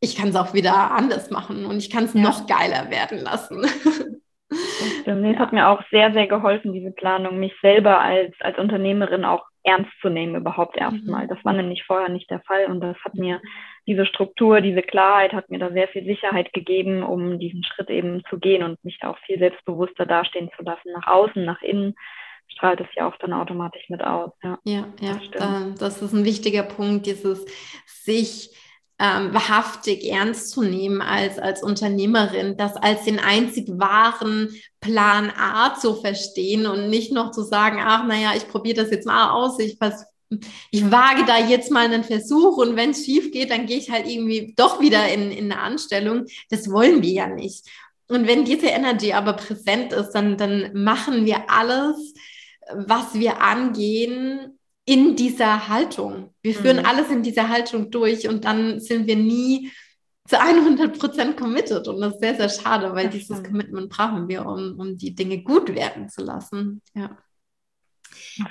ich 0.00 0.14
kann 0.14 0.28
es 0.28 0.36
auch 0.36 0.52
wieder 0.52 0.90
anders 0.90 1.30
machen 1.30 1.64
und 1.64 1.78
ich 1.78 1.88
kann 1.88 2.04
es 2.04 2.12
ja. 2.12 2.20
noch 2.20 2.46
geiler 2.46 2.90
werden 2.90 3.18
lassen. 3.18 3.62
Das, 5.06 5.38
hat 5.38 5.52
mir 5.54 5.68
auch 5.68 5.82
sehr, 5.90 6.12
sehr 6.12 6.26
geholfen, 6.26 6.74
diese 6.74 6.90
Planung, 6.90 7.38
mich 7.38 7.54
selber 7.62 7.98
als, 7.98 8.34
als 8.40 8.58
Unternehmerin 8.58 9.24
auch 9.24 9.44
ernst 9.62 9.90
zu 10.02 10.10
nehmen, 10.10 10.36
überhaupt 10.36 10.76
erstmal. 10.76 11.24
Mhm. 11.24 11.28
Das 11.28 11.44
war 11.44 11.54
nämlich 11.54 11.84
vorher 11.84 12.10
nicht 12.10 12.30
der 12.30 12.40
Fall 12.40 12.66
und 12.66 12.80
das 12.80 12.96
hat 13.04 13.14
mir 13.14 13.40
diese 13.88 14.04
Struktur, 14.04 14.60
diese 14.60 14.82
Klarheit 14.82 15.32
hat 15.32 15.50
mir 15.50 15.58
da 15.58 15.72
sehr 15.72 15.88
viel 15.88 16.04
Sicherheit 16.04 16.52
gegeben, 16.52 17.02
um 17.02 17.38
diesen 17.38 17.64
Schritt 17.64 17.88
eben 17.88 18.22
zu 18.28 18.38
gehen 18.38 18.62
und 18.62 18.84
mich 18.84 18.98
auch 19.02 19.18
viel 19.24 19.38
selbstbewusster 19.38 20.04
dastehen 20.04 20.50
zu 20.56 20.62
lassen, 20.62 20.92
nach 20.92 21.06
außen, 21.06 21.44
nach 21.44 21.62
innen 21.62 21.96
strahlt 22.48 22.80
es 22.80 22.86
ja 22.94 23.08
auch 23.08 23.16
dann 23.18 23.32
automatisch 23.32 23.88
mit 23.88 24.02
aus. 24.02 24.30
Ja, 24.42 24.58
ja, 24.64 24.84
ja 25.00 25.18
das, 25.32 25.78
das 25.78 26.02
ist 26.02 26.12
ein 26.12 26.24
wichtiger 26.24 26.62
Punkt, 26.62 27.06
dieses 27.06 27.46
sich 27.86 28.50
ähm, 28.98 29.32
wahrhaftig 29.32 30.10
ernst 30.10 30.50
zu 30.50 30.62
nehmen 30.62 31.00
als, 31.00 31.38
als 31.38 31.62
Unternehmerin, 31.62 32.56
das 32.56 32.76
als 32.76 33.04
den 33.04 33.20
einzig 33.20 33.68
wahren 33.68 34.48
Plan 34.80 35.32
A 35.38 35.74
zu 35.74 35.94
verstehen 35.94 36.66
und 36.66 36.90
nicht 36.90 37.12
noch 37.12 37.30
zu 37.30 37.42
sagen, 37.42 37.78
ach 37.80 38.06
naja, 38.06 38.32
ich 38.36 38.48
probiere 38.48 38.82
das 38.82 38.90
jetzt 38.90 39.06
mal 39.06 39.30
aus, 39.30 39.58
ich 39.60 39.76
was 39.80 40.06
ich 40.70 40.90
wage 40.90 41.24
da 41.26 41.38
jetzt 41.38 41.70
mal 41.70 41.86
einen 41.86 42.04
Versuch 42.04 42.58
und 42.58 42.76
wenn 42.76 42.90
es 42.90 43.04
schief 43.04 43.30
geht, 43.30 43.50
dann 43.50 43.66
gehe 43.66 43.78
ich 43.78 43.90
halt 43.90 44.06
irgendwie 44.06 44.54
doch 44.56 44.80
wieder 44.80 45.08
in, 45.08 45.30
in 45.30 45.50
eine 45.50 45.60
Anstellung. 45.60 46.26
Das 46.50 46.70
wollen 46.70 47.02
wir 47.02 47.10
ja 47.10 47.26
nicht. 47.28 47.66
Und 48.08 48.26
wenn 48.26 48.44
diese 48.44 48.66
Energy 48.66 49.12
aber 49.12 49.34
präsent 49.34 49.92
ist, 49.92 50.12
dann, 50.12 50.36
dann 50.36 50.70
machen 50.74 51.24
wir 51.24 51.50
alles, 51.50 52.14
was 52.74 53.14
wir 53.14 53.40
angehen, 53.40 54.58
in 54.84 55.16
dieser 55.16 55.68
Haltung. 55.68 56.34
Wir 56.42 56.54
führen 56.54 56.78
mhm. 56.78 56.86
alles 56.86 57.10
in 57.10 57.22
dieser 57.22 57.50
Haltung 57.50 57.90
durch 57.90 58.26
und 58.26 58.46
dann 58.46 58.80
sind 58.80 59.06
wir 59.06 59.16
nie 59.16 59.70
zu 60.26 60.40
100 60.40 60.98
Prozent 60.98 61.36
committed. 61.36 61.86
Und 61.88 62.00
das 62.00 62.14
ist 62.14 62.20
sehr, 62.20 62.34
sehr 62.36 62.48
schade, 62.48 62.94
weil 62.94 63.06
das 63.06 63.14
dieses. 63.14 63.42
Commitment 63.42 63.90
brauchen 63.90 64.28
wir, 64.28 64.46
um, 64.46 64.78
um 64.78 64.96
die 64.96 65.14
Dinge 65.14 65.42
gut 65.42 65.74
werden 65.74 66.08
zu 66.08 66.22
lassen. 66.22 66.80
Ja. 66.94 67.18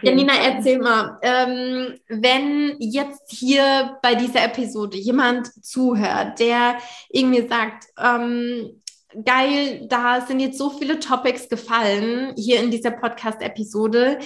Janina, 0.02 0.34
erzähl 0.34 0.80
mal, 0.80 1.18
ähm, 1.22 2.00
wenn 2.08 2.76
jetzt 2.80 3.32
hier 3.32 3.98
bei 4.02 4.16
dieser 4.16 4.44
Episode 4.44 4.98
jemand 4.98 5.48
zuhört, 5.64 6.40
der 6.40 6.78
irgendwie 7.10 7.48
sagt, 7.48 7.86
ähm, 7.98 8.82
geil, 9.26 9.86
da 9.88 10.22
sind 10.22 10.40
jetzt 10.40 10.58
so 10.58 10.70
viele 10.70 11.00
Topics 11.00 11.50
gefallen 11.50 12.34
hier 12.38 12.60
in 12.60 12.72
dieser 12.72 12.92
Podcast-Episode. 12.92 14.20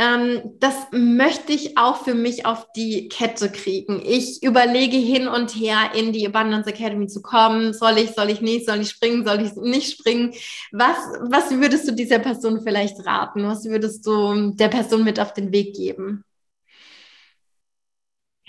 Ähm, 0.00 0.54
das 0.60 0.86
möchte 0.92 1.52
ich 1.52 1.76
auch 1.76 1.96
für 2.04 2.14
mich 2.14 2.46
auf 2.46 2.70
die 2.76 3.08
Kette 3.08 3.50
kriegen. 3.50 4.00
Ich 4.04 4.42
überlege 4.44 4.96
hin 4.96 5.26
und 5.26 5.50
her, 5.56 5.90
in 5.94 6.12
die 6.12 6.24
Abundance 6.26 6.70
Academy 6.70 7.08
zu 7.08 7.20
kommen. 7.20 7.72
Soll 7.72 7.98
ich, 7.98 8.12
soll 8.12 8.30
ich 8.30 8.40
nicht, 8.40 8.66
soll 8.66 8.80
ich 8.80 8.90
springen, 8.90 9.26
soll 9.26 9.40
ich 9.40 9.54
nicht 9.56 9.98
springen? 9.98 10.32
Was, 10.70 10.96
was 11.22 11.50
würdest 11.50 11.88
du 11.88 11.92
dieser 11.94 12.20
Person 12.20 12.60
vielleicht 12.62 13.04
raten? 13.06 13.44
Was 13.44 13.64
würdest 13.64 14.06
du 14.06 14.52
der 14.54 14.68
Person 14.68 15.02
mit 15.02 15.18
auf 15.18 15.32
den 15.32 15.50
Weg 15.52 15.74
geben? 15.74 16.22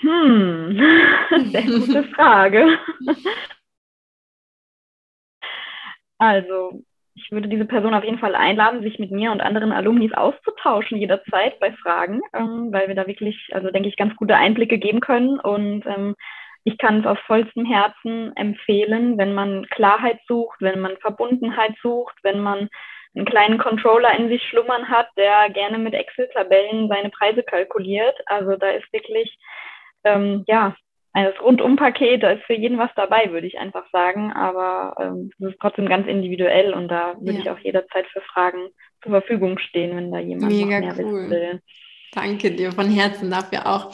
Hm, 0.01 0.77
sehr 1.51 1.63
gute 1.63 2.03
Frage. 2.15 2.77
Also, 6.21 6.83
ich 7.21 7.32
würde 7.32 7.47
diese 7.47 7.65
Person 7.65 7.93
auf 7.93 8.03
jeden 8.03 8.19
Fall 8.19 8.36
einladen, 8.36 8.82
sich 8.82 8.99
mit 8.99 9.12
mir 9.12 9.32
und 9.32 9.41
anderen 9.41 9.71
Alumnis 9.71 10.13
auszutauschen 10.13 10.97
jederzeit 10.97 11.60
bei 11.60 11.71
Fragen, 11.73 12.21
ähm, 12.34 12.69
weil 12.71 12.88
wir 12.88 12.95
da 12.95 13.08
wirklich, 13.08 13.49
also 13.51 13.69
denke 13.71 13.89
ich, 13.89 13.97
ganz 13.97 14.15
gute 14.15 14.36
Einblicke 14.36 14.77
geben 14.77 14.99
können. 15.01 15.39
Und 15.39 15.86
ähm, 15.86 16.15
ich 16.63 16.77
kann 16.77 17.01
es 17.01 17.05
aus 17.05 17.17
vollstem 17.25 17.65
Herzen 17.65 18.36
empfehlen, 18.36 19.17
wenn 19.17 19.34
man 19.34 19.65
Klarheit 19.67 20.19
sucht, 20.27 20.62
wenn 20.62 20.79
man 20.79 20.97
Verbundenheit 20.97 21.73
sucht, 21.82 22.15
wenn 22.23 22.39
man 22.39 22.69
einen 23.15 23.25
kleinen 23.25 23.58
Controller 23.58 24.17
in 24.17 24.29
sich 24.29 24.43
schlummern 24.47 24.88
hat, 24.89 25.08
der 25.17 25.49
gerne 25.49 25.77
mit 25.77 25.93
Excel-Tabellen 25.93 26.88
seine 26.88 27.10
Preise 27.10 27.43
kalkuliert. 27.43 28.15
Also 28.27 28.55
da 28.55 28.69
ist 28.69 28.91
wirklich, 28.93 29.38
ähm, 30.03 30.43
ja, 30.47 30.75
das 31.13 31.41
Rundum-Paket, 31.41 32.24
da 32.24 32.32
ist 32.32 32.43
für 32.43 32.54
jeden 32.54 32.78
was 32.78 32.91
dabei, 32.95 33.32
würde 33.32 33.48
ich 33.48 33.58
einfach 33.58 33.84
sagen. 33.91 34.32
Aber 34.32 34.95
ähm, 35.00 35.32
es 35.39 35.54
ist 35.54 35.60
trotzdem 35.60 35.88
ganz 35.88 36.08
individuell 36.08 36.74
und 36.74 36.88
da 36.88 37.15
würde 37.19 37.34
ja. 37.34 37.39
ich 37.39 37.50
auch 37.50 37.60
jederzeit 37.60 38.06
für 38.08 38.22
Fragen 38.22 38.69
zur 39.02 39.12
Verfügung 39.12 39.58
stehen, 39.60 39.95
wenn 39.95 40.12
da 40.12 40.19
jemand 40.19 40.52
Mega 40.52 40.80
noch 40.80 40.95
mehr 40.95 41.06
cool. 41.06 41.24
wissen 41.24 41.30
will. 41.32 41.62
Danke 42.13 42.52
dir 42.52 42.72
von 42.72 42.89
Herzen 42.89 43.30
dafür 43.30 43.67
auch. 43.67 43.91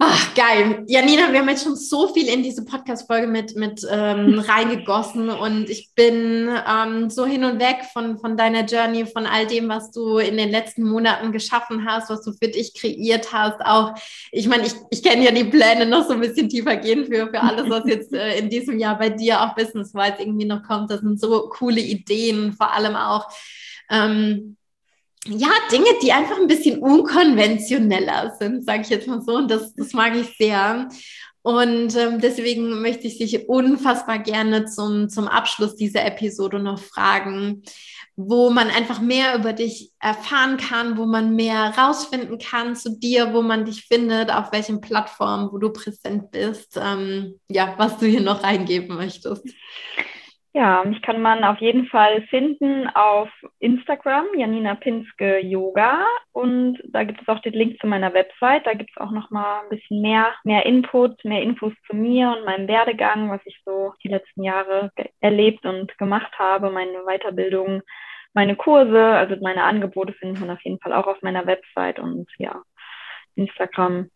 Ach, 0.00 0.32
geil. 0.36 0.84
Janina, 0.86 1.32
wir 1.32 1.40
haben 1.40 1.48
jetzt 1.48 1.64
schon 1.64 1.74
so 1.74 2.14
viel 2.14 2.28
in 2.28 2.44
diese 2.44 2.64
Podcast-Folge 2.64 3.26
mit, 3.26 3.56
mit 3.56 3.84
ähm, 3.90 4.38
reingegossen 4.48 5.28
und 5.28 5.68
ich 5.68 5.90
bin 5.96 6.48
ähm, 6.68 7.10
so 7.10 7.26
hin 7.26 7.42
und 7.42 7.58
weg 7.58 7.78
von, 7.92 8.16
von 8.16 8.36
deiner 8.36 8.64
Journey, 8.64 9.06
von 9.06 9.26
all 9.26 9.48
dem, 9.48 9.68
was 9.68 9.90
du 9.90 10.18
in 10.18 10.36
den 10.36 10.50
letzten 10.50 10.88
Monaten 10.88 11.32
geschaffen 11.32 11.84
hast, 11.84 12.10
was 12.10 12.22
du 12.22 12.32
für 12.32 12.46
dich 12.46 12.74
kreiert 12.74 13.32
hast. 13.32 13.60
Auch, 13.60 13.94
ich 14.30 14.46
meine, 14.46 14.66
ich, 14.66 14.74
ich 14.90 15.02
kenne 15.02 15.24
ja 15.24 15.32
die 15.32 15.42
Pläne 15.42 15.84
noch 15.84 16.06
so 16.06 16.12
ein 16.12 16.20
bisschen 16.20 16.48
tiefer 16.48 16.76
gehen 16.76 17.06
für, 17.06 17.26
für 17.26 17.40
alles, 17.40 17.68
was 17.68 17.82
jetzt 17.86 18.12
äh, 18.12 18.38
in 18.38 18.48
diesem 18.48 18.78
Jahr 18.78 18.96
bei 18.96 19.10
dir 19.10 19.42
auch 19.42 19.56
business-wise 19.56 20.20
irgendwie 20.20 20.46
noch 20.46 20.62
kommt. 20.62 20.92
Das 20.92 21.00
sind 21.00 21.18
so 21.18 21.48
coole 21.48 21.80
Ideen, 21.80 22.52
vor 22.52 22.72
allem 22.72 22.94
auch. 22.94 23.26
Ähm, 23.90 24.57
ja, 25.26 25.48
Dinge, 25.70 25.88
die 26.02 26.12
einfach 26.12 26.38
ein 26.38 26.46
bisschen 26.46 26.80
unkonventioneller 26.80 28.34
sind, 28.38 28.64
sage 28.64 28.82
ich 28.82 28.88
jetzt 28.88 29.08
mal 29.08 29.20
so. 29.20 29.36
Und 29.36 29.50
das, 29.50 29.74
das 29.74 29.92
mag 29.92 30.16
ich 30.16 30.36
sehr. 30.36 30.88
Und 31.42 31.96
ähm, 31.96 32.20
deswegen 32.20 32.82
möchte 32.82 33.06
ich 33.06 33.18
dich 33.18 33.48
unfassbar 33.48 34.18
gerne 34.18 34.66
zum, 34.66 35.08
zum 35.08 35.28
Abschluss 35.28 35.76
dieser 35.76 36.04
Episode 36.04 36.58
noch 36.58 36.78
fragen, 36.78 37.62
wo 38.16 38.50
man 38.50 38.68
einfach 38.68 39.00
mehr 39.00 39.36
über 39.36 39.52
dich 39.52 39.92
erfahren 40.00 40.56
kann, 40.56 40.98
wo 40.98 41.06
man 41.06 41.36
mehr 41.36 41.72
rausfinden 41.78 42.38
kann 42.38 42.74
zu 42.74 42.98
dir, 42.98 43.32
wo 43.32 43.42
man 43.42 43.64
dich 43.64 43.86
findet, 43.86 44.32
auf 44.32 44.50
welchen 44.50 44.80
Plattformen, 44.80 45.50
wo 45.52 45.58
du 45.58 45.70
präsent 45.72 46.32
bist. 46.32 46.76
Ähm, 46.82 47.38
ja, 47.48 47.74
was 47.78 47.96
du 47.98 48.06
hier 48.06 48.20
noch 48.20 48.42
reingeben 48.42 48.96
möchtest. 48.96 49.44
Ja, 50.58 50.82
mich 50.84 51.00
kann 51.02 51.22
man 51.22 51.44
auf 51.44 51.58
jeden 51.58 51.86
Fall 51.86 52.22
finden 52.22 52.88
auf 52.88 53.30
Instagram, 53.60 54.26
Janina 54.36 54.74
Pinske 54.74 55.38
Yoga. 55.38 56.04
Und 56.32 56.82
da 56.88 57.04
gibt 57.04 57.22
es 57.22 57.28
auch 57.28 57.38
den 57.42 57.52
Link 57.52 57.78
zu 57.80 57.86
meiner 57.86 58.12
Website. 58.12 58.66
Da 58.66 58.74
gibt 58.74 58.90
es 58.90 59.00
auch 59.00 59.12
noch 59.12 59.30
mal 59.30 59.60
ein 59.60 59.68
bisschen 59.68 60.02
mehr, 60.02 60.34
mehr 60.42 60.66
Input, 60.66 61.24
mehr 61.24 61.42
Infos 61.42 61.72
zu 61.88 61.94
mir 61.94 62.34
und 62.36 62.44
meinem 62.44 62.66
Werdegang, 62.66 63.30
was 63.30 63.40
ich 63.44 63.56
so 63.64 63.94
die 64.02 64.08
letzten 64.08 64.42
Jahre 64.42 64.90
erlebt 65.20 65.64
und 65.64 65.96
gemacht 65.96 66.36
habe, 66.40 66.70
meine 66.70 67.04
Weiterbildung, 67.04 67.82
meine 68.34 68.56
Kurse, 68.56 69.00
also 69.00 69.36
meine 69.40 69.62
Angebote 69.62 70.12
findet 70.14 70.40
man 70.40 70.50
auf 70.50 70.60
jeden 70.62 70.80
Fall 70.80 70.92
auch 70.92 71.06
auf 71.06 71.22
meiner 71.22 71.46
Website 71.46 72.00
und 72.00 72.26
ja, 72.38 72.60
Instagram 73.36 74.10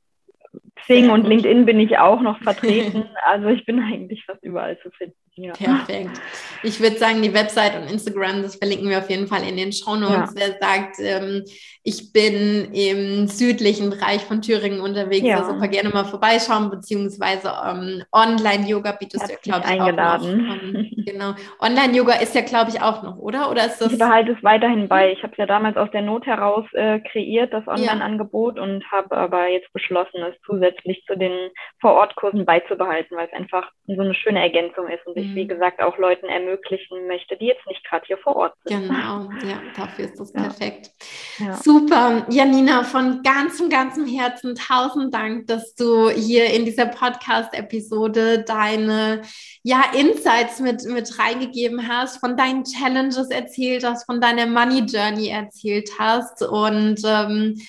Xing 0.74 1.08
und 1.08 1.24
LinkedIn 1.24 1.66
bin 1.66 1.78
ich 1.78 1.98
auch 1.98 2.20
noch 2.20 2.38
vertreten. 2.42 3.08
Also 3.26 3.46
ich 3.46 3.64
bin 3.64 3.78
eigentlich 3.78 4.24
fast 4.24 4.42
überall 4.42 4.76
zu 4.80 4.90
finden. 4.90 5.21
Ja. 5.34 5.54
Perfekt. 5.54 6.20
Ich 6.62 6.78
würde 6.80 6.98
sagen, 6.98 7.22
die 7.22 7.32
Website 7.32 7.74
und 7.74 7.90
Instagram, 7.90 8.42
das 8.42 8.56
verlinken 8.56 8.90
wir 8.90 8.98
auf 8.98 9.08
jeden 9.08 9.26
Fall 9.26 9.42
in 9.48 9.56
den 9.56 9.72
Shownotes. 9.72 10.34
Ja. 10.34 10.36
Wer 10.36 10.58
sagt, 10.60 10.96
ähm, 10.98 11.44
ich 11.84 12.12
bin 12.12 12.72
im 12.74 13.26
südlichen 13.26 13.90
Bereich 13.90 14.22
von 14.22 14.42
Thüringen 14.42 14.80
unterwegs, 14.80 15.26
ja. 15.26 15.38
also 15.38 15.54
super 15.54 15.68
gerne 15.68 15.88
mal 15.88 16.04
vorbeischauen, 16.04 16.70
beziehungsweise 16.70 17.50
ähm, 17.66 18.02
Online-Yoga 18.12 18.92
bietest 18.92 19.26
du 19.26 19.32
ja, 19.32 19.38
glaube 19.42 19.64
ich, 19.64 19.80
eingeladen. 19.80 20.50
auch 20.50 20.56
noch. 20.56 20.62
Und, 20.62 21.06
genau. 21.06 21.34
Online-Yoga 21.60 22.20
ist 22.20 22.34
ja, 22.34 22.42
glaube 22.42 22.70
ich, 22.70 22.82
auch 22.82 23.02
noch, 23.02 23.16
oder? 23.16 23.50
Oder 23.50 23.66
ist 23.66 23.78
das? 23.80 23.92
Ich 23.92 23.98
behalte 23.98 24.32
es 24.32 24.42
weiterhin 24.44 24.86
bei. 24.86 25.12
Ich 25.12 25.22
habe 25.22 25.32
es 25.32 25.38
ja 25.38 25.46
damals 25.46 25.78
aus 25.78 25.90
der 25.92 26.02
Not 26.02 26.26
heraus 26.26 26.66
äh, 26.74 27.00
kreiert, 27.00 27.54
das 27.54 27.66
Online-Angebot, 27.66 28.58
und 28.58 28.84
habe 28.92 29.16
aber 29.16 29.48
jetzt 29.48 29.72
beschlossen, 29.72 30.22
es 30.22 30.36
zusätzlich 30.44 31.02
zu 31.06 31.16
den 31.16 31.50
Vor-Ort-Kursen 31.80 32.44
beizubehalten, 32.44 33.16
weil 33.16 33.28
es 33.28 33.32
einfach 33.32 33.70
so 33.86 34.02
eine 34.02 34.14
schöne 34.14 34.40
Ergänzung 34.40 34.88
ist 34.88 35.06
und 35.06 35.21
ich, 35.22 35.34
wie 35.34 35.44
mhm. 35.44 35.48
gesagt, 35.48 35.80
auch 35.80 35.98
Leuten 35.98 36.26
ermöglichen 36.26 37.06
möchte, 37.06 37.36
die 37.36 37.46
jetzt 37.46 37.66
nicht 37.66 37.84
gerade 37.84 38.04
hier 38.06 38.18
vor 38.18 38.36
Ort 38.36 38.54
sind. 38.64 38.88
Genau, 38.88 39.30
ja, 39.44 39.60
dafür 39.76 40.04
ist 40.06 40.18
das 40.18 40.32
ja. 40.32 40.42
perfekt. 40.42 40.90
Ja. 41.38 41.54
Super. 41.54 42.26
Janina, 42.28 42.84
von 42.84 43.22
ganzem, 43.22 43.68
ganzem 43.68 44.06
Herzen 44.06 44.54
tausend 44.54 45.14
Dank, 45.14 45.46
dass 45.46 45.74
du 45.74 46.10
hier 46.10 46.52
in 46.52 46.64
dieser 46.64 46.86
Podcast-Episode 46.86 48.44
deine 48.44 49.22
ja, 49.62 49.82
Insights 49.96 50.60
mit, 50.60 50.84
mit 50.84 51.18
reingegeben 51.18 51.88
hast, 51.88 52.18
von 52.18 52.36
deinen 52.36 52.64
Challenges 52.64 53.30
erzählt 53.30 53.84
hast, 53.84 54.06
von 54.06 54.20
deiner 54.20 54.46
Money 54.46 54.80
Journey 54.80 55.28
erzählt 55.28 55.90
hast 55.98 56.42
und 56.42 57.00
ähm, 57.04 57.60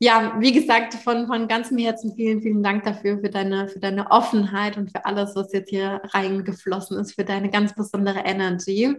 ja, 0.00 0.36
wie 0.38 0.52
gesagt, 0.52 0.94
von, 0.94 1.26
von 1.26 1.48
ganzem 1.48 1.78
Herzen 1.78 2.14
vielen, 2.14 2.40
vielen 2.40 2.62
Dank 2.62 2.84
dafür, 2.84 3.18
für 3.18 3.30
deine, 3.30 3.68
für 3.68 3.80
deine 3.80 4.10
Offenheit 4.10 4.76
und 4.76 4.92
für 4.92 5.04
alles, 5.04 5.34
was 5.34 5.52
jetzt 5.52 5.70
hier 5.70 6.00
reingeflossen 6.12 6.98
ist, 6.98 7.14
für 7.14 7.24
deine 7.24 7.50
ganz 7.50 7.74
besondere 7.74 8.20
Energy. 8.20 8.96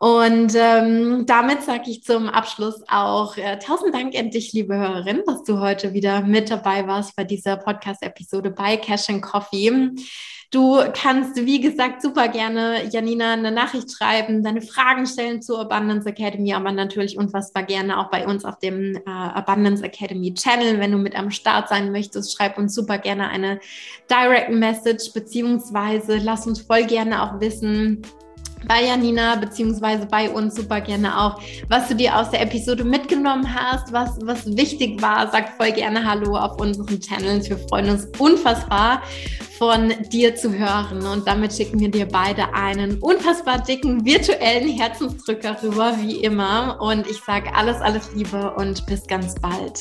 Und 0.00 0.54
ähm, 0.56 1.24
damit 1.26 1.62
sage 1.62 1.90
ich 1.90 2.02
zum 2.02 2.28
Abschluss 2.28 2.82
auch 2.88 3.36
äh, 3.36 3.58
tausend 3.58 3.94
Dank 3.94 4.14
an 4.16 4.30
dich, 4.30 4.52
liebe 4.52 4.76
Hörerin, 4.76 5.22
dass 5.26 5.44
du 5.44 5.60
heute 5.60 5.92
wieder 5.92 6.22
mit 6.22 6.50
dabei 6.50 6.86
warst 6.86 7.16
bei 7.16 7.24
dieser 7.24 7.56
Podcast-Episode 7.56 8.50
bei 8.50 8.76
Cash 8.76 9.08
and 9.10 9.22
Coffee. 9.22 9.92
Du 10.54 10.78
kannst, 10.92 11.34
wie 11.46 11.60
gesagt, 11.60 12.00
super 12.00 12.28
gerne 12.28 12.88
Janina 12.88 13.32
eine 13.32 13.50
Nachricht 13.50 13.90
schreiben, 13.90 14.44
deine 14.44 14.62
Fragen 14.62 15.04
stellen 15.04 15.42
zur 15.42 15.60
Abundance 15.60 16.08
Academy, 16.08 16.54
aber 16.54 16.70
natürlich 16.70 17.18
unfassbar 17.18 17.64
gerne 17.64 17.98
auch 17.98 18.08
bei 18.08 18.24
uns 18.24 18.44
auf 18.44 18.60
dem 18.60 18.94
äh, 18.94 19.00
Abundance 19.10 19.82
Academy 19.82 20.32
Channel. 20.32 20.78
Wenn 20.78 20.92
du 20.92 20.98
mit 20.98 21.18
am 21.18 21.32
Start 21.32 21.68
sein 21.68 21.90
möchtest, 21.90 22.36
schreib 22.36 22.56
uns 22.56 22.72
super 22.72 22.98
gerne 22.98 23.30
eine 23.30 23.58
Direct 24.08 24.50
Message, 24.50 25.12
beziehungsweise 25.12 26.18
lass 26.18 26.46
uns 26.46 26.60
voll 26.60 26.84
gerne 26.84 27.24
auch 27.24 27.40
wissen, 27.40 28.02
bei 28.66 28.84
Janina 28.84 29.36
beziehungsweise 29.36 30.06
bei 30.06 30.30
uns 30.30 30.54
super 30.54 30.80
gerne 30.80 31.20
auch, 31.20 31.40
was 31.68 31.88
du 31.88 31.94
dir 31.94 32.16
aus 32.16 32.30
der 32.30 32.42
Episode 32.42 32.84
mitgenommen 32.84 33.54
hast, 33.54 33.92
was, 33.92 34.18
was 34.22 34.46
wichtig 34.56 35.00
war. 35.00 35.30
Sag 35.30 35.56
voll 35.56 35.72
gerne 35.72 36.04
Hallo 36.04 36.36
auf 36.36 36.60
unseren 36.60 37.00
Channels. 37.00 37.48
Wir 37.48 37.58
freuen 37.58 37.90
uns 37.90 38.06
unfassbar 38.18 39.02
von 39.58 39.94
dir 40.10 40.34
zu 40.36 40.52
hören. 40.52 41.06
Und 41.06 41.26
damit 41.26 41.52
schicken 41.52 41.80
wir 41.80 41.90
dir 41.90 42.06
beide 42.06 42.52
einen 42.54 42.98
unfassbar 42.98 43.62
dicken 43.62 44.04
virtuellen 44.04 44.68
Herzensdrücker 44.68 45.62
rüber, 45.62 45.94
wie 46.00 46.16
immer. 46.22 46.80
Und 46.80 47.06
ich 47.06 47.18
sage 47.18 47.54
alles, 47.54 47.80
alles 47.80 48.12
Liebe 48.14 48.54
und 48.54 48.84
bis 48.86 49.06
ganz 49.06 49.34
bald. 49.40 49.80